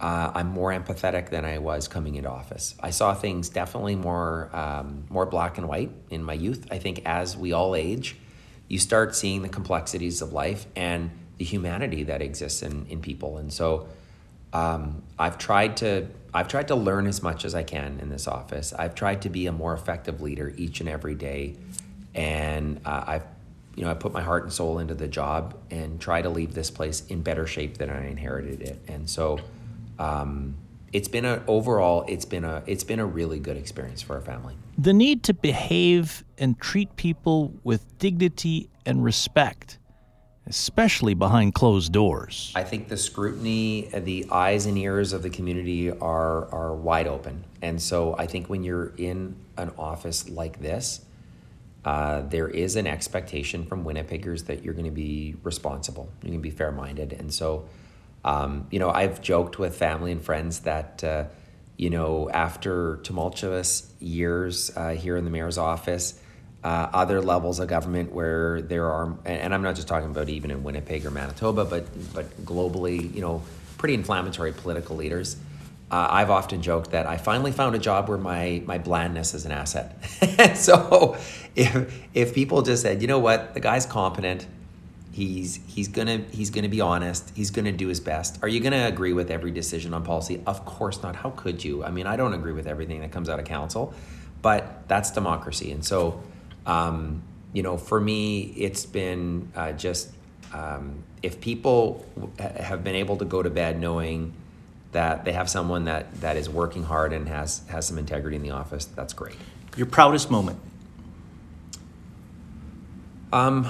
uh, 0.01 0.33
I'm 0.35 0.49
more 0.49 0.73
empathetic 0.73 1.31
than 1.31 1.45
I 1.45 1.59
was 1.59 1.87
coming 1.87 2.17
into 2.17 2.29
office. 2.29 2.75
I 2.81 2.91
saw 2.91 3.15
things 3.15 3.49
definitely 3.49 3.95
more, 3.95 4.51
um, 4.53 5.05
more 5.09 5.27
black 5.27 5.59
and 5.59 5.69
white 5.69 5.93
in 6.11 6.25
my 6.25 6.33
youth. 6.33 6.67
I 6.71 6.79
think 6.79 7.03
as 7.05 7.37
we 7.37 7.53
all 7.53 7.77
age, 7.77 8.17
you 8.67 8.79
start 8.79 9.15
seeing 9.15 9.43
the 9.43 9.49
complexities 9.49 10.21
of 10.21 10.33
life 10.33 10.67
and 10.75 11.11
the 11.43 11.49
humanity 11.49 12.05
that 12.05 12.23
exists 12.23 12.63
in, 12.63 12.87
in 12.89 13.01
people. 13.01 13.39
And 13.39 13.53
so 13.53 13.89
um, 14.53 15.03
I've 15.19 15.39
tried 15.39 15.77
to 15.79 16.07
I've 16.33 16.47
tried 16.47 16.69
to 16.69 16.77
learn 16.77 17.09
as 17.09 17.21
much 17.21 17.45
as 17.45 17.55
I 17.55 17.65
can 17.65 17.99
in 18.01 18.09
this 18.11 18.29
office. 18.29 18.73
I've 18.73 18.95
tried 18.95 19.23
to 19.23 19.29
be 19.29 19.49
a 19.49 19.53
more 19.53 19.75
effective 19.75 20.21
leader 20.21 20.55
each 20.57 20.79
and 20.81 20.89
every 20.89 21.17
day, 21.17 21.57
and 22.15 22.81
uh, 22.85 23.05
I've 23.07 23.25
you 23.75 23.85
know 23.85 23.91
I 23.91 23.95
put 23.95 24.13
my 24.13 24.23
heart 24.23 24.45
and 24.45 24.53
soul 24.53 24.79
into 24.79 24.95
the 24.95 25.09
job 25.09 25.57
and 25.71 26.01
try 26.01 26.23
to 26.23 26.31
leave 26.31 26.55
this 26.55 26.71
place 26.71 27.05
in 27.09 27.23
better 27.23 27.47
shape 27.47 27.79
than 27.79 27.91
I 27.91 28.09
inherited 28.09 28.63
it. 28.63 28.79
And 28.87 29.11
so. 29.11 29.41
Um, 29.99 30.57
it's 30.93 31.09
been 31.09 31.25
a 31.25 31.43
overall 31.47 32.05
it's 32.07 32.27
been 32.27 32.45
a 32.45 32.63
it's 32.67 32.85
been 32.85 33.01
a 33.01 33.07
really 33.07 33.39
good 33.39 33.57
experience 33.57 34.03
for 34.03 34.15
our 34.15 34.21
family. 34.21 34.55
The 34.77 34.93
need 34.93 35.23
to 35.23 35.33
behave 35.33 36.23
and 36.37 36.59
treat 36.61 36.97
people 36.97 37.55
with 37.65 37.99
dignity 37.99 38.69
and 38.85 39.03
respect 39.03 39.79
especially 40.47 41.15
behind 41.15 41.55
closed 41.55 41.93
doors. 41.93 42.53
I 42.55 42.65
think 42.65 42.89
the 42.89 42.97
scrutiny, 42.97 43.89
the 43.93 44.27
eyes 44.31 44.67
and 44.67 44.77
ears 44.77 45.13
of 45.13 45.23
the 45.23 45.31
community 45.31 45.91
are 45.91 46.53
are 46.53 46.75
wide 46.75 47.07
open, 47.07 47.45
and 47.61 47.81
so 47.81 48.17
I 48.19 48.27
think 48.27 48.49
when 48.49 48.65
you're 48.65 48.93
in 48.97 49.37
an 49.57 49.71
office 49.79 50.29
like 50.29 50.61
this, 50.61 51.05
uh, 51.85 52.23
there 52.23 52.49
is 52.49 52.77
an 52.77 52.87
expectation 52.87 53.65
from 53.67 53.85
Winnipeggers 53.85 54.47
that 54.47 54.65
you're 54.65 54.75
going 54.75 54.87
to 54.87 54.91
be 54.91 55.37
responsible, 55.43 56.09
you're 56.23 56.31
going 56.31 56.43
to 56.43 56.43
be 56.43 56.51
fair 56.51 56.73
minded, 56.73 57.13
and 57.13 57.33
so. 57.33 57.69
Um, 58.25 58.69
you 58.71 58.79
know, 58.79 58.89
I've 58.89 59.21
joked 59.21 59.59
with 59.59 59.77
family 59.77 60.13
and 60.13 60.23
friends 60.23 60.61
that, 60.61 61.03
uh, 61.03 61.25
you 61.77 61.91
know, 61.91 62.31
after 62.31 62.99
tumultuous 62.99 63.93
years 63.99 64.71
uh, 64.77 64.91
here 64.91 65.17
in 65.17 65.25
the 65.25 65.31
mayor's 65.33 65.59
office, 65.59 66.21
uh, 66.65 66.89
other 66.93 67.21
levels 67.21 67.59
of 67.59 67.69
government 67.69 68.13
where 68.13 68.63
there 68.63 68.87
are, 68.87 69.17
and 69.25 69.53
I'm 69.53 69.63
not 69.63 69.75
just 69.75 69.89
talking 69.89 70.11
about 70.11 70.29
even 70.29 70.51
in 70.51 70.63
Winnipeg 70.63 71.05
or 71.05 71.11
Manitoba, 71.11 71.65
but 71.65 71.87
but 72.15 72.45
globally, 72.45 73.13
you 73.15 73.21
know, 73.21 73.43
pretty 73.79 73.95
inflammatory 73.95 74.53
political 74.53 74.97
leaders. 74.97 75.37
Uh, 75.91 76.09
I've 76.09 76.31
often 76.31 76.63
joked 76.63 76.93
that 76.93 77.07
I 77.07 77.19
finally 77.19 77.53
found 77.53 77.75
a 77.75 77.79
job 77.79 78.09
where 78.09 78.17
my 78.19 78.63
my 78.65 78.79
blandness 78.79 79.35
is 79.35 79.45
an 79.45 79.53
asset. 79.53 79.97
so 80.57 81.17
if 81.57 82.01
if 82.15 82.33
people 82.33 82.63
just 82.63 82.83
said, 82.83 83.03
you 83.03 83.09
know 83.09 83.19
what, 83.19 83.55
the 83.55 83.61
guy's 83.61 83.85
competent, 83.85 84.47
he's 85.11 85.59
he's 85.67 85.89
gonna 85.89 86.19
he's 86.31 86.51
gonna 86.51 86.69
be 86.69 86.81
honest, 86.81 87.33
he's 87.35 87.51
gonna 87.51 87.73
do 87.73 87.89
his 87.89 87.99
best. 87.99 88.39
Are 88.41 88.49
you 88.49 88.61
gonna 88.61 88.87
agree 88.87 89.13
with 89.13 89.33
every 89.33 89.51
decision 89.51 89.93
on 89.95 90.05
policy? 90.05 90.41
Of 90.47 90.65
course 90.65 91.03
not. 91.03 91.17
How 91.17 91.31
could 91.31 91.65
you? 91.65 91.83
I 91.83 91.91
mean, 91.91 92.07
I 92.07 92.15
don't 92.15 92.35
agree 92.35 92.53
with 92.53 92.69
everything 92.69 93.01
that 93.01 93.11
comes 93.11 93.29
out 93.29 93.41
of 93.41 93.47
council, 93.47 93.93
but 94.43 94.87
that's 94.89 95.11
democracy, 95.11 95.73
and 95.73 95.85
so 95.85 96.23
um, 96.67 97.23
you 97.53 97.63
know, 97.63 97.77
for 97.77 98.01
me, 98.01 98.43
it's 98.57 98.87
been 98.87 99.51
uh, 99.55 99.73
just 99.73 100.11
um, 100.53 101.03
if 101.23 101.41
people 101.41 102.07
have 102.39 102.85
been 102.85 102.95
able 102.95 103.17
to 103.19 103.25
go 103.25 103.43
to 103.43 103.51
bed 103.51 103.81
knowing 103.81 104.35
that 104.93 105.25
they 105.25 105.33
have 105.33 105.49
someone 105.49 105.85
that, 105.85 106.21
that 106.21 106.37
is 106.37 106.49
working 106.49 106.85
hard 106.85 107.13
and 107.13 107.29
has, 107.29 107.63
has 107.69 107.87
some 107.87 107.99
integrity 107.99 108.37
in 108.37 108.43
the 108.43 108.51
office, 108.51 108.85
that's 108.85 109.15
great. 109.15 109.37
Your 109.77 109.87
proudest 109.87 110.31
moment? 110.31 110.59
Um, 113.33 113.67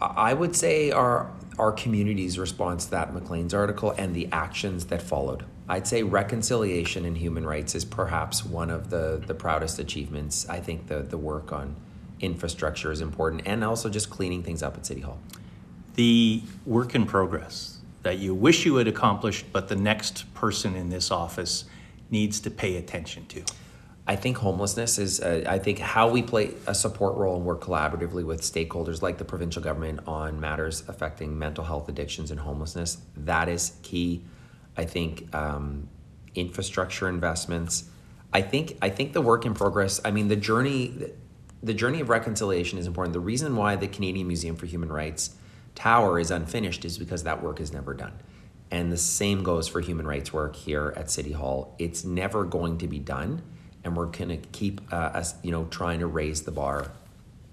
I 0.00 0.32
would 0.32 0.54
say 0.54 0.92
our 0.92 1.30
our 1.58 1.72
community's 1.72 2.38
response 2.38 2.84
to 2.84 2.92
that 2.92 3.12
Maclean's 3.12 3.52
article 3.52 3.90
and 3.98 4.14
the 4.14 4.28
actions 4.30 4.86
that 4.86 5.02
followed. 5.02 5.44
I'd 5.68 5.88
say 5.88 6.04
reconciliation 6.04 7.04
and 7.04 7.18
human 7.18 7.44
rights 7.44 7.74
is 7.74 7.84
perhaps 7.84 8.44
one 8.44 8.70
of 8.70 8.90
the 8.90 9.20
the 9.26 9.34
proudest 9.34 9.80
achievements. 9.80 10.48
I 10.48 10.60
think 10.60 10.86
the 10.86 11.00
the 11.00 11.18
work 11.18 11.52
on 11.52 11.74
infrastructure 12.20 12.92
is 12.92 13.00
important, 13.00 13.42
and 13.46 13.64
also 13.64 13.88
just 13.88 14.10
cleaning 14.10 14.42
things 14.42 14.62
up 14.62 14.76
at 14.76 14.86
City 14.86 15.00
Hall. 15.00 15.18
The 15.94 16.42
work 16.64 16.94
in 16.94 17.06
progress 17.06 17.78
that 18.02 18.18
you 18.18 18.34
wish 18.34 18.64
you 18.64 18.76
had 18.76 18.88
accomplished, 18.88 19.46
but 19.52 19.68
the 19.68 19.76
next 19.76 20.32
person 20.34 20.76
in 20.76 20.88
this 20.88 21.10
office 21.10 21.64
needs 22.10 22.40
to 22.40 22.50
pay 22.50 22.76
attention 22.76 23.26
to. 23.26 23.44
I 24.06 24.16
think 24.16 24.38
homelessness 24.38 24.98
is, 24.98 25.20
uh, 25.20 25.44
I 25.46 25.58
think 25.58 25.80
how 25.80 26.08
we 26.08 26.22
play 26.22 26.54
a 26.66 26.74
support 26.74 27.16
role 27.16 27.36
and 27.36 27.44
work 27.44 27.60
collaboratively 27.60 28.24
with 28.24 28.40
stakeholders 28.40 29.02
like 29.02 29.18
the 29.18 29.24
provincial 29.24 29.62
government 29.62 30.00
on 30.06 30.40
matters 30.40 30.82
affecting 30.88 31.38
mental 31.38 31.62
health 31.64 31.90
addictions 31.90 32.30
and 32.30 32.40
homelessness, 32.40 32.98
that 33.18 33.50
is 33.50 33.72
key. 33.82 34.24
I 34.78 34.86
think 34.86 35.34
um, 35.34 35.88
infrastructure 36.34 37.08
investments. 37.08 37.90
I 38.32 38.40
think 38.40 38.78
I 38.80 38.88
think 38.88 39.12
the 39.12 39.20
work 39.20 39.44
in 39.44 39.52
progress. 39.52 40.00
I 40.04 40.10
mean, 40.10 40.28
the 40.28 40.36
journey, 40.36 41.12
the 41.62 41.74
journey 41.74 42.00
of 42.00 42.08
reconciliation 42.08 42.78
is 42.78 42.86
important. 42.86 43.12
The 43.12 43.20
reason 43.20 43.56
why 43.56 43.76
the 43.76 43.88
Canadian 43.88 44.26
Museum 44.26 44.56
for 44.56 44.66
Human 44.66 44.90
Rights 44.90 45.34
tower 45.74 46.18
is 46.18 46.30
unfinished 46.30 46.84
is 46.84 46.98
because 46.98 47.24
that 47.24 47.42
work 47.42 47.60
is 47.60 47.72
never 47.72 47.94
done. 47.94 48.12
And 48.70 48.92
the 48.92 48.98
same 48.98 49.42
goes 49.42 49.66
for 49.66 49.80
human 49.80 50.06
rights 50.06 50.32
work 50.32 50.54
here 50.54 50.92
at 50.96 51.10
City 51.10 51.32
Hall. 51.32 51.74
It's 51.78 52.04
never 52.04 52.44
going 52.44 52.78
to 52.78 52.86
be 52.86 52.98
done 52.98 53.42
and 53.84 53.96
we're 53.96 54.06
going 54.06 54.28
to 54.28 54.36
keep 54.36 54.80
uh, 54.92 54.96
us, 54.96 55.34
you 55.42 55.50
know, 55.50 55.64
trying 55.70 56.00
to 56.00 56.06
raise 56.06 56.42
the 56.42 56.50
bar. 56.50 56.92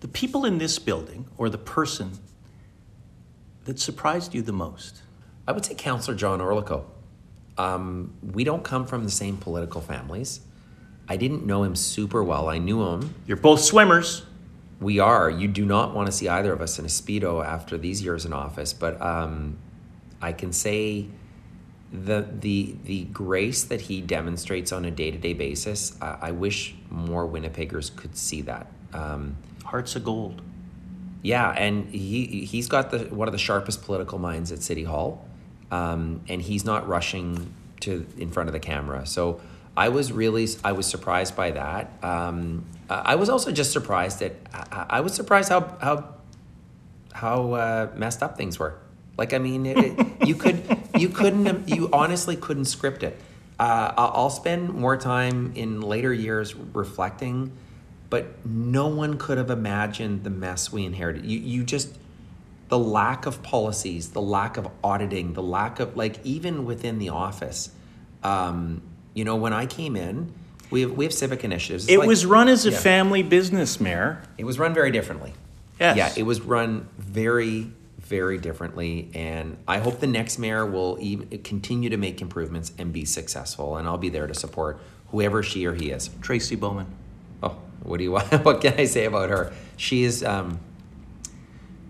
The 0.01 0.07
people 0.07 0.43
in 0.45 0.57
this 0.57 0.79
building, 0.79 1.27
or 1.37 1.49
the 1.49 1.57
person 1.57 2.19
that 3.65 3.79
surprised 3.79 4.33
you 4.33 4.41
the 4.41 4.53
most? 4.53 5.01
I 5.47 5.51
would 5.51 5.65
say 5.65 5.75
Councillor 5.75 6.15
John 6.15 6.39
Orlikow. 6.39 6.83
Um, 7.57 8.13
we 8.21 8.43
don't 8.43 8.63
come 8.63 8.85
from 8.85 9.03
the 9.03 9.11
same 9.11 9.37
political 9.37 9.81
families. 9.81 10.41
I 11.07 11.17
didn't 11.17 11.45
know 11.45 11.63
him 11.63 11.75
super 11.75 12.23
well. 12.23 12.49
I 12.49 12.57
knew 12.57 12.83
him. 12.87 13.13
You're 13.27 13.37
both 13.37 13.61
swimmers. 13.61 14.25
We 14.79 14.99
are. 14.99 15.29
You 15.29 15.47
do 15.47 15.65
not 15.65 15.93
want 15.93 16.07
to 16.07 16.11
see 16.11 16.27
either 16.27 16.51
of 16.51 16.61
us 16.61 16.79
in 16.79 16.85
a 16.85 16.89
Speedo 16.89 17.45
after 17.45 17.77
these 17.77 18.03
years 18.03 18.25
in 18.25 18.33
office, 18.33 18.73
but 18.73 19.01
um, 19.01 19.57
I 20.21 20.33
can 20.33 20.51
say 20.51 21.07
the 21.91 22.27
the 22.39 22.75
the 22.83 23.03
grace 23.05 23.63
that 23.63 23.81
he 23.81 24.01
demonstrates 24.01 24.71
on 24.71 24.83
a 24.85 24.91
day 24.91 25.11
to 25.11 25.17
day 25.17 25.33
basis. 25.33 25.95
I, 26.01 26.17
I, 26.21 26.31
wish 26.31 26.75
more 26.89 27.27
Winnipeggers 27.27 27.95
could 27.95 28.17
see 28.17 28.41
that. 28.41 28.67
Um, 28.93 29.37
Hearts 29.63 29.95
of 29.95 30.03
gold. 30.03 30.41
Yeah, 31.21 31.49
and 31.51 31.87
he 31.89 32.45
he's 32.45 32.67
got 32.67 32.91
the 32.91 32.99
one 33.05 33.27
of 33.27 33.31
the 33.31 33.37
sharpest 33.39 33.83
political 33.83 34.19
minds 34.19 34.51
at 34.51 34.61
City 34.61 34.83
Hall, 34.83 35.27
um, 35.71 36.21
and 36.27 36.41
he's 36.41 36.65
not 36.65 36.87
rushing 36.87 37.53
to 37.81 38.05
in 38.17 38.29
front 38.29 38.49
of 38.49 38.53
the 38.53 38.59
camera. 38.59 39.05
So 39.05 39.39
I 39.77 39.89
was 39.89 40.11
really 40.11 40.47
I 40.63 40.71
was 40.71 40.85
surprised 40.85 41.35
by 41.35 41.51
that. 41.51 41.91
Um, 42.01 42.65
I 42.89 43.15
was 43.15 43.29
also 43.29 43.51
just 43.51 43.71
surprised 43.71 44.19
that 44.19 44.35
I, 44.53 44.85
I 44.89 45.01
was 45.01 45.13
surprised 45.13 45.49
how 45.49 45.77
how 45.81 46.15
how 47.13 47.53
uh, 47.53 47.89
messed 47.95 48.23
up 48.23 48.37
things 48.37 48.57
were. 48.59 48.75
Like 49.17 49.33
I 49.33 49.37
mean, 49.37 49.65
it, 49.65 50.27
you 50.27 50.35
could 50.35 50.63
you 50.97 51.09
couldn't 51.09 51.67
you 51.69 51.89
honestly 51.91 52.35
couldn't 52.35 52.65
script 52.65 53.03
it. 53.03 53.19
Uh, 53.59 53.93
I'll 53.97 54.29
spend 54.29 54.73
more 54.73 54.97
time 54.97 55.53
in 55.55 55.79
later 55.81 56.13
years 56.13 56.55
reflecting, 56.55 57.51
but 58.09 58.45
no 58.45 58.87
one 58.87 59.17
could 59.17 59.37
have 59.37 59.49
imagined 59.49 60.23
the 60.23 60.29
mess 60.29 60.71
we 60.71 60.85
inherited. 60.85 61.25
You 61.25 61.39
you 61.39 61.63
just 61.63 61.97
the 62.67 62.79
lack 62.79 63.25
of 63.25 63.43
policies, 63.43 64.11
the 64.11 64.21
lack 64.21 64.57
of 64.57 64.67
auditing, 64.83 65.33
the 65.33 65.43
lack 65.43 65.79
of 65.79 65.95
like 65.95 66.19
even 66.25 66.65
within 66.65 66.99
the 66.99 67.09
office. 67.09 67.69
Um, 68.23 68.81
you 69.15 69.25
know, 69.25 69.35
when 69.35 69.53
I 69.53 69.65
came 69.65 69.95
in, 69.95 70.31
we 70.69 70.81
have 70.81 70.91
we 70.91 71.05
have 71.05 71.13
civic 71.13 71.43
initiatives. 71.43 71.85
It's 71.85 71.93
it 71.93 71.99
like, 71.99 72.07
was 72.07 72.25
run 72.25 72.47
as 72.47 72.67
a 72.67 72.71
yeah. 72.71 72.77
family 72.77 73.23
business, 73.23 73.79
Mayor. 73.79 74.21
It 74.37 74.43
was 74.43 74.59
run 74.59 74.75
very 74.75 74.91
differently. 74.91 75.33
Yes. 75.79 75.97
Yeah, 75.97 76.13
it 76.15 76.23
was 76.23 76.41
run 76.41 76.87
very 76.99 77.71
very 78.05 78.37
differently. 78.37 79.09
And 79.15 79.57
I 79.67 79.79
hope 79.79 79.99
the 79.99 80.07
next 80.07 80.37
mayor 80.37 80.65
will 80.65 80.97
even 81.01 81.27
continue 81.39 81.89
to 81.89 81.97
make 81.97 82.21
improvements 82.21 82.71
and 82.77 82.93
be 82.93 83.03
successful. 83.03 83.77
And 83.77 83.87
I'll 83.87 83.97
be 83.97 84.09
there 84.09 84.27
to 84.27 84.33
support 84.35 84.79
whoever 85.09 85.41
she 85.41 85.65
or 85.65 85.73
he 85.73 85.89
is. 85.89 86.09
Tracy 86.21 86.55
Bowman. 86.55 86.85
Oh, 87.41 87.57
what 87.83 87.97
do 87.97 88.03
you 88.03 88.11
want? 88.17 88.45
What 88.45 88.61
can 88.61 88.75
I 88.77 88.85
say 88.85 89.05
about 89.05 89.29
her? 89.29 89.53
She 89.77 90.03
is. 90.03 90.23
Um, 90.23 90.59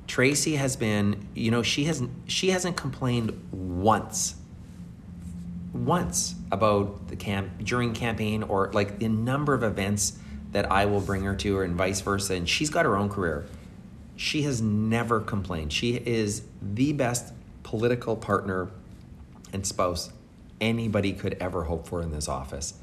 Tracy 0.08 0.56
has 0.56 0.76
been, 0.76 1.28
you 1.34 1.50
know, 1.50 1.64
she 1.64 1.86
hasn't 1.86 2.12
she 2.28 2.52
hasn't 2.52 2.78
complained 2.78 3.50
once, 3.52 4.36
once 5.76 6.36
about 6.52 7.08
the 7.08 7.16
camp 7.16 7.64
during 7.64 7.94
campaign 7.94 8.44
or 8.44 8.72
like 8.74 9.00
the 9.00 9.10
number 9.10 9.54
of 9.54 9.64
events 9.64 10.18
that 10.52 10.72
I 10.72 10.86
will 10.86 11.02
bring 11.02 11.24
her 11.24 11.36
to, 11.36 11.58
or 11.58 11.64
and 11.64 11.76
vice 11.76 12.02
versa. 12.02 12.36
And 12.36 12.48
she's 12.48 12.70
got 12.70 12.86
her 12.86 12.96
own 12.96 13.10
career 13.10 13.46
she 14.16 14.44
has 14.44 14.62
never 14.62 15.20
complained. 15.20 15.74
She 15.74 15.96
is 15.96 16.44
the 16.62 16.94
best 16.94 17.34
political 17.64 18.16
partner 18.16 18.70
and 19.52 19.66
spouse 19.66 20.12
anybody 20.62 21.14
could 21.14 21.36
ever 21.40 21.64
hope 21.64 21.88
for 21.88 22.02
in 22.02 22.12
this 22.12 22.28
office. 22.28 22.76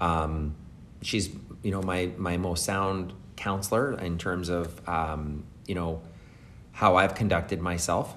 Um, 0.00 0.54
she's, 1.02 1.30
you 1.62 1.70
know, 1.70 1.82
my 1.82 2.10
my 2.18 2.36
most 2.36 2.64
sound 2.64 3.14
counselor 3.36 3.98
in 3.98 4.18
terms 4.18 4.48
of, 4.48 4.86
um, 4.88 5.44
you 5.66 5.74
know, 5.74 6.02
how 6.72 6.96
I've 6.96 7.14
conducted 7.14 7.60
myself, 7.60 8.14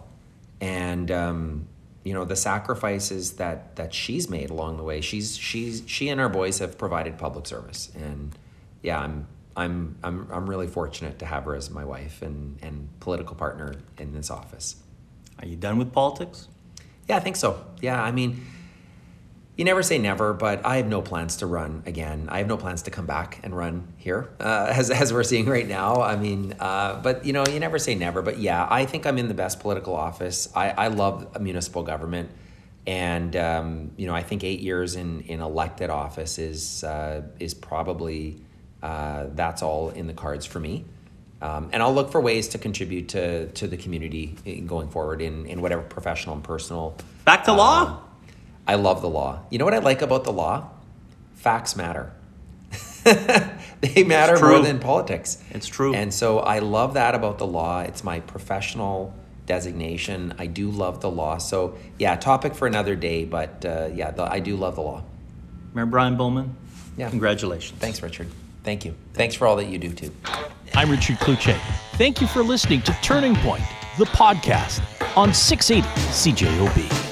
and 0.60 1.10
um, 1.10 1.68
you 2.04 2.14
know 2.14 2.26
the 2.26 2.36
sacrifices 2.36 3.34
that 3.34 3.76
that 3.76 3.94
she's 3.94 4.30
made 4.30 4.50
along 4.50 4.78
the 4.78 4.84
way. 4.84 5.02
She's 5.02 5.38
she's 5.38 5.84
she 5.86 6.10
and 6.10 6.20
our 6.20 6.30
boys 6.30 6.60
have 6.60 6.78
provided 6.78 7.18
public 7.18 7.48
service, 7.48 7.92
and 7.96 8.38
yeah, 8.82 9.00
I'm 9.00 9.28
I'm, 9.60 9.98
I'm, 10.04 10.28
I'm 10.32 10.50
really 10.50 10.68
fortunate 10.68 11.20
to 11.20 11.26
have 11.26 11.44
her 11.44 11.54
as 11.54 11.70
my 11.70 11.84
wife 11.84 12.22
and, 12.22 12.58
and 12.62 12.88
political 13.02 13.36
partner 13.36 13.76
in 13.98 14.14
this 14.14 14.32
office. 14.32 14.78
Are 15.40 15.46
you 15.46 15.58
done 15.58 15.78
with 15.78 15.92
politics? 15.92 16.48
Yeah, 17.10 17.18
I 17.18 17.20
think 17.20 17.36
so. 17.36 17.66
Yeah, 17.82 18.02
I 18.02 18.12
mean, 18.12 18.46
you 19.60 19.66
never 19.66 19.84
say 19.84 19.98
never, 19.98 20.32
but 20.32 20.66
I 20.66 20.78
have 20.78 20.88
no 20.88 21.02
plans 21.02 21.36
to 21.38 21.46
run 21.46 21.84
again. 21.86 22.30
I 22.32 22.38
have 22.38 22.48
no 22.48 22.56
plans 22.56 22.84
to 22.84 22.92
come 22.92 23.06
back 23.06 23.42
and 23.44 23.54
run 23.54 23.90
here, 23.98 24.30
uh, 24.40 24.68
as, 24.70 24.90
as 24.90 25.12
we're 25.12 25.26
seeing 25.26 25.48
right 25.48 25.68
now. 25.68 26.02
I 26.02 26.16
mean, 26.16 26.56
uh, 26.62 27.02
but 27.02 27.26
you 27.26 27.34
know, 27.34 27.44
you 27.46 27.60
never 27.60 27.78
say 27.78 27.94
never. 27.94 28.22
But 28.22 28.40
yeah, 28.40 28.66
I 28.70 28.86
think 28.86 29.06
I'm 29.06 29.18
in 29.18 29.28
the 29.28 29.34
best 29.34 29.60
political 29.60 29.94
office. 29.94 30.48
I, 30.56 30.70
I 30.70 30.88
love 30.88 31.42
municipal 31.42 31.84
government. 31.84 32.30
And 32.88 33.36
um, 33.36 33.92
you 33.98 34.08
know, 34.08 34.16
I 34.16 34.24
think 34.24 34.46
eight 34.46 34.62
years 34.62 34.96
in, 34.96 35.20
in 35.24 35.42
elected 35.42 35.90
office 35.90 36.40
is 36.40 36.86
uh, 36.86 37.24
is 37.38 37.54
probably 37.54 38.38
uh, 38.82 39.26
that's 39.34 39.62
all 39.62 39.90
in 39.90 40.08
the 40.08 40.14
cards 40.14 40.46
for 40.46 40.62
me. 40.62 40.86
Um, 41.42 41.70
and 41.74 41.84
I'll 41.84 41.94
look 41.94 42.14
for 42.14 42.22
ways 42.22 42.48
to 42.50 42.58
contribute 42.58 43.10
to, 43.10 43.48
to 43.48 43.68
the 43.68 43.76
community 43.76 44.64
going 44.66 44.88
forward 44.88 45.22
in, 45.22 45.46
in 45.48 45.62
whatever 45.62 45.82
professional 45.82 46.36
and 46.36 46.44
personal. 46.44 46.96
Back 47.26 47.44
to 47.46 47.54
law? 47.54 48.04
I 48.70 48.76
love 48.76 49.02
the 49.02 49.10
law. 49.10 49.40
You 49.50 49.58
know 49.58 49.66
what 49.66 49.74
I 49.74 49.80
like 49.80 50.04
about 50.04 50.26
the 50.26 50.32
law? 50.32 50.70
Facts 51.34 51.76
matter. 51.76 52.14
they 53.04 54.04
matter 54.04 54.40
more 54.40 54.60
than 54.60 54.78
politics. 54.78 55.44
It's 55.50 55.66
true. 55.66 55.96
And 55.96 56.14
so 56.14 56.38
I 56.38 56.60
love 56.60 56.94
that 56.94 57.16
about 57.16 57.40
the 57.40 57.48
law. 57.48 57.80
It's 57.80 58.04
my 58.04 58.20
professional 58.20 59.12
designation. 59.48 60.36
I 60.38 60.46
do 60.46 60.70
love 60.70 61.02
the 61.02 61.10
law. 61.10 61.40
So, 61.40 61.80
yeah, 61.98 62.16
topic 62.16 62.54
for 62.54 62.68
another 62.68 62.96
day, 62.96 63.26
but 63.26 63.66
uh, 63.66 63.90
yeah, 63.92 64.12
the, 64.12 64.32
I 64.32 64.38
do 64.38 64.56
love 64.56 64.76
the 64.76 64.82
law. 64.82 65.02
Mayor 65.74 65.88
Brian 65.88 66.16
Bowman, 66.16 66.56
yeah. 66.96 67.10
congratulations. 67.10 67.80
Thanks, 67.80 68.04
Richard. 68.04 68.28
Thank 68.64 68.86
you. 68.86 68.94
Thanks 69.16 69.34
for 69.34 69.48
all 69.48 69.56
that 69.56 69.66
you 69.66 69.80
do 69.80 69.92
too. 69.92 70.14
I'm 70.76 70.92
Richard 70.92 71.18
Cloutier. 71.18 71.58
Thank 71.94 72.22
you 72.22 72.28
for 72.28 72.44
listening 72.44 72.84
to 72.84 72.96
Turning 73.02 73.36
Point, 73.38 73.64
the 73.98 74.06
podcast 74.06 74.84
on 75.18 75.34
680 75.34 75.88
CJOB. 76.12 77.09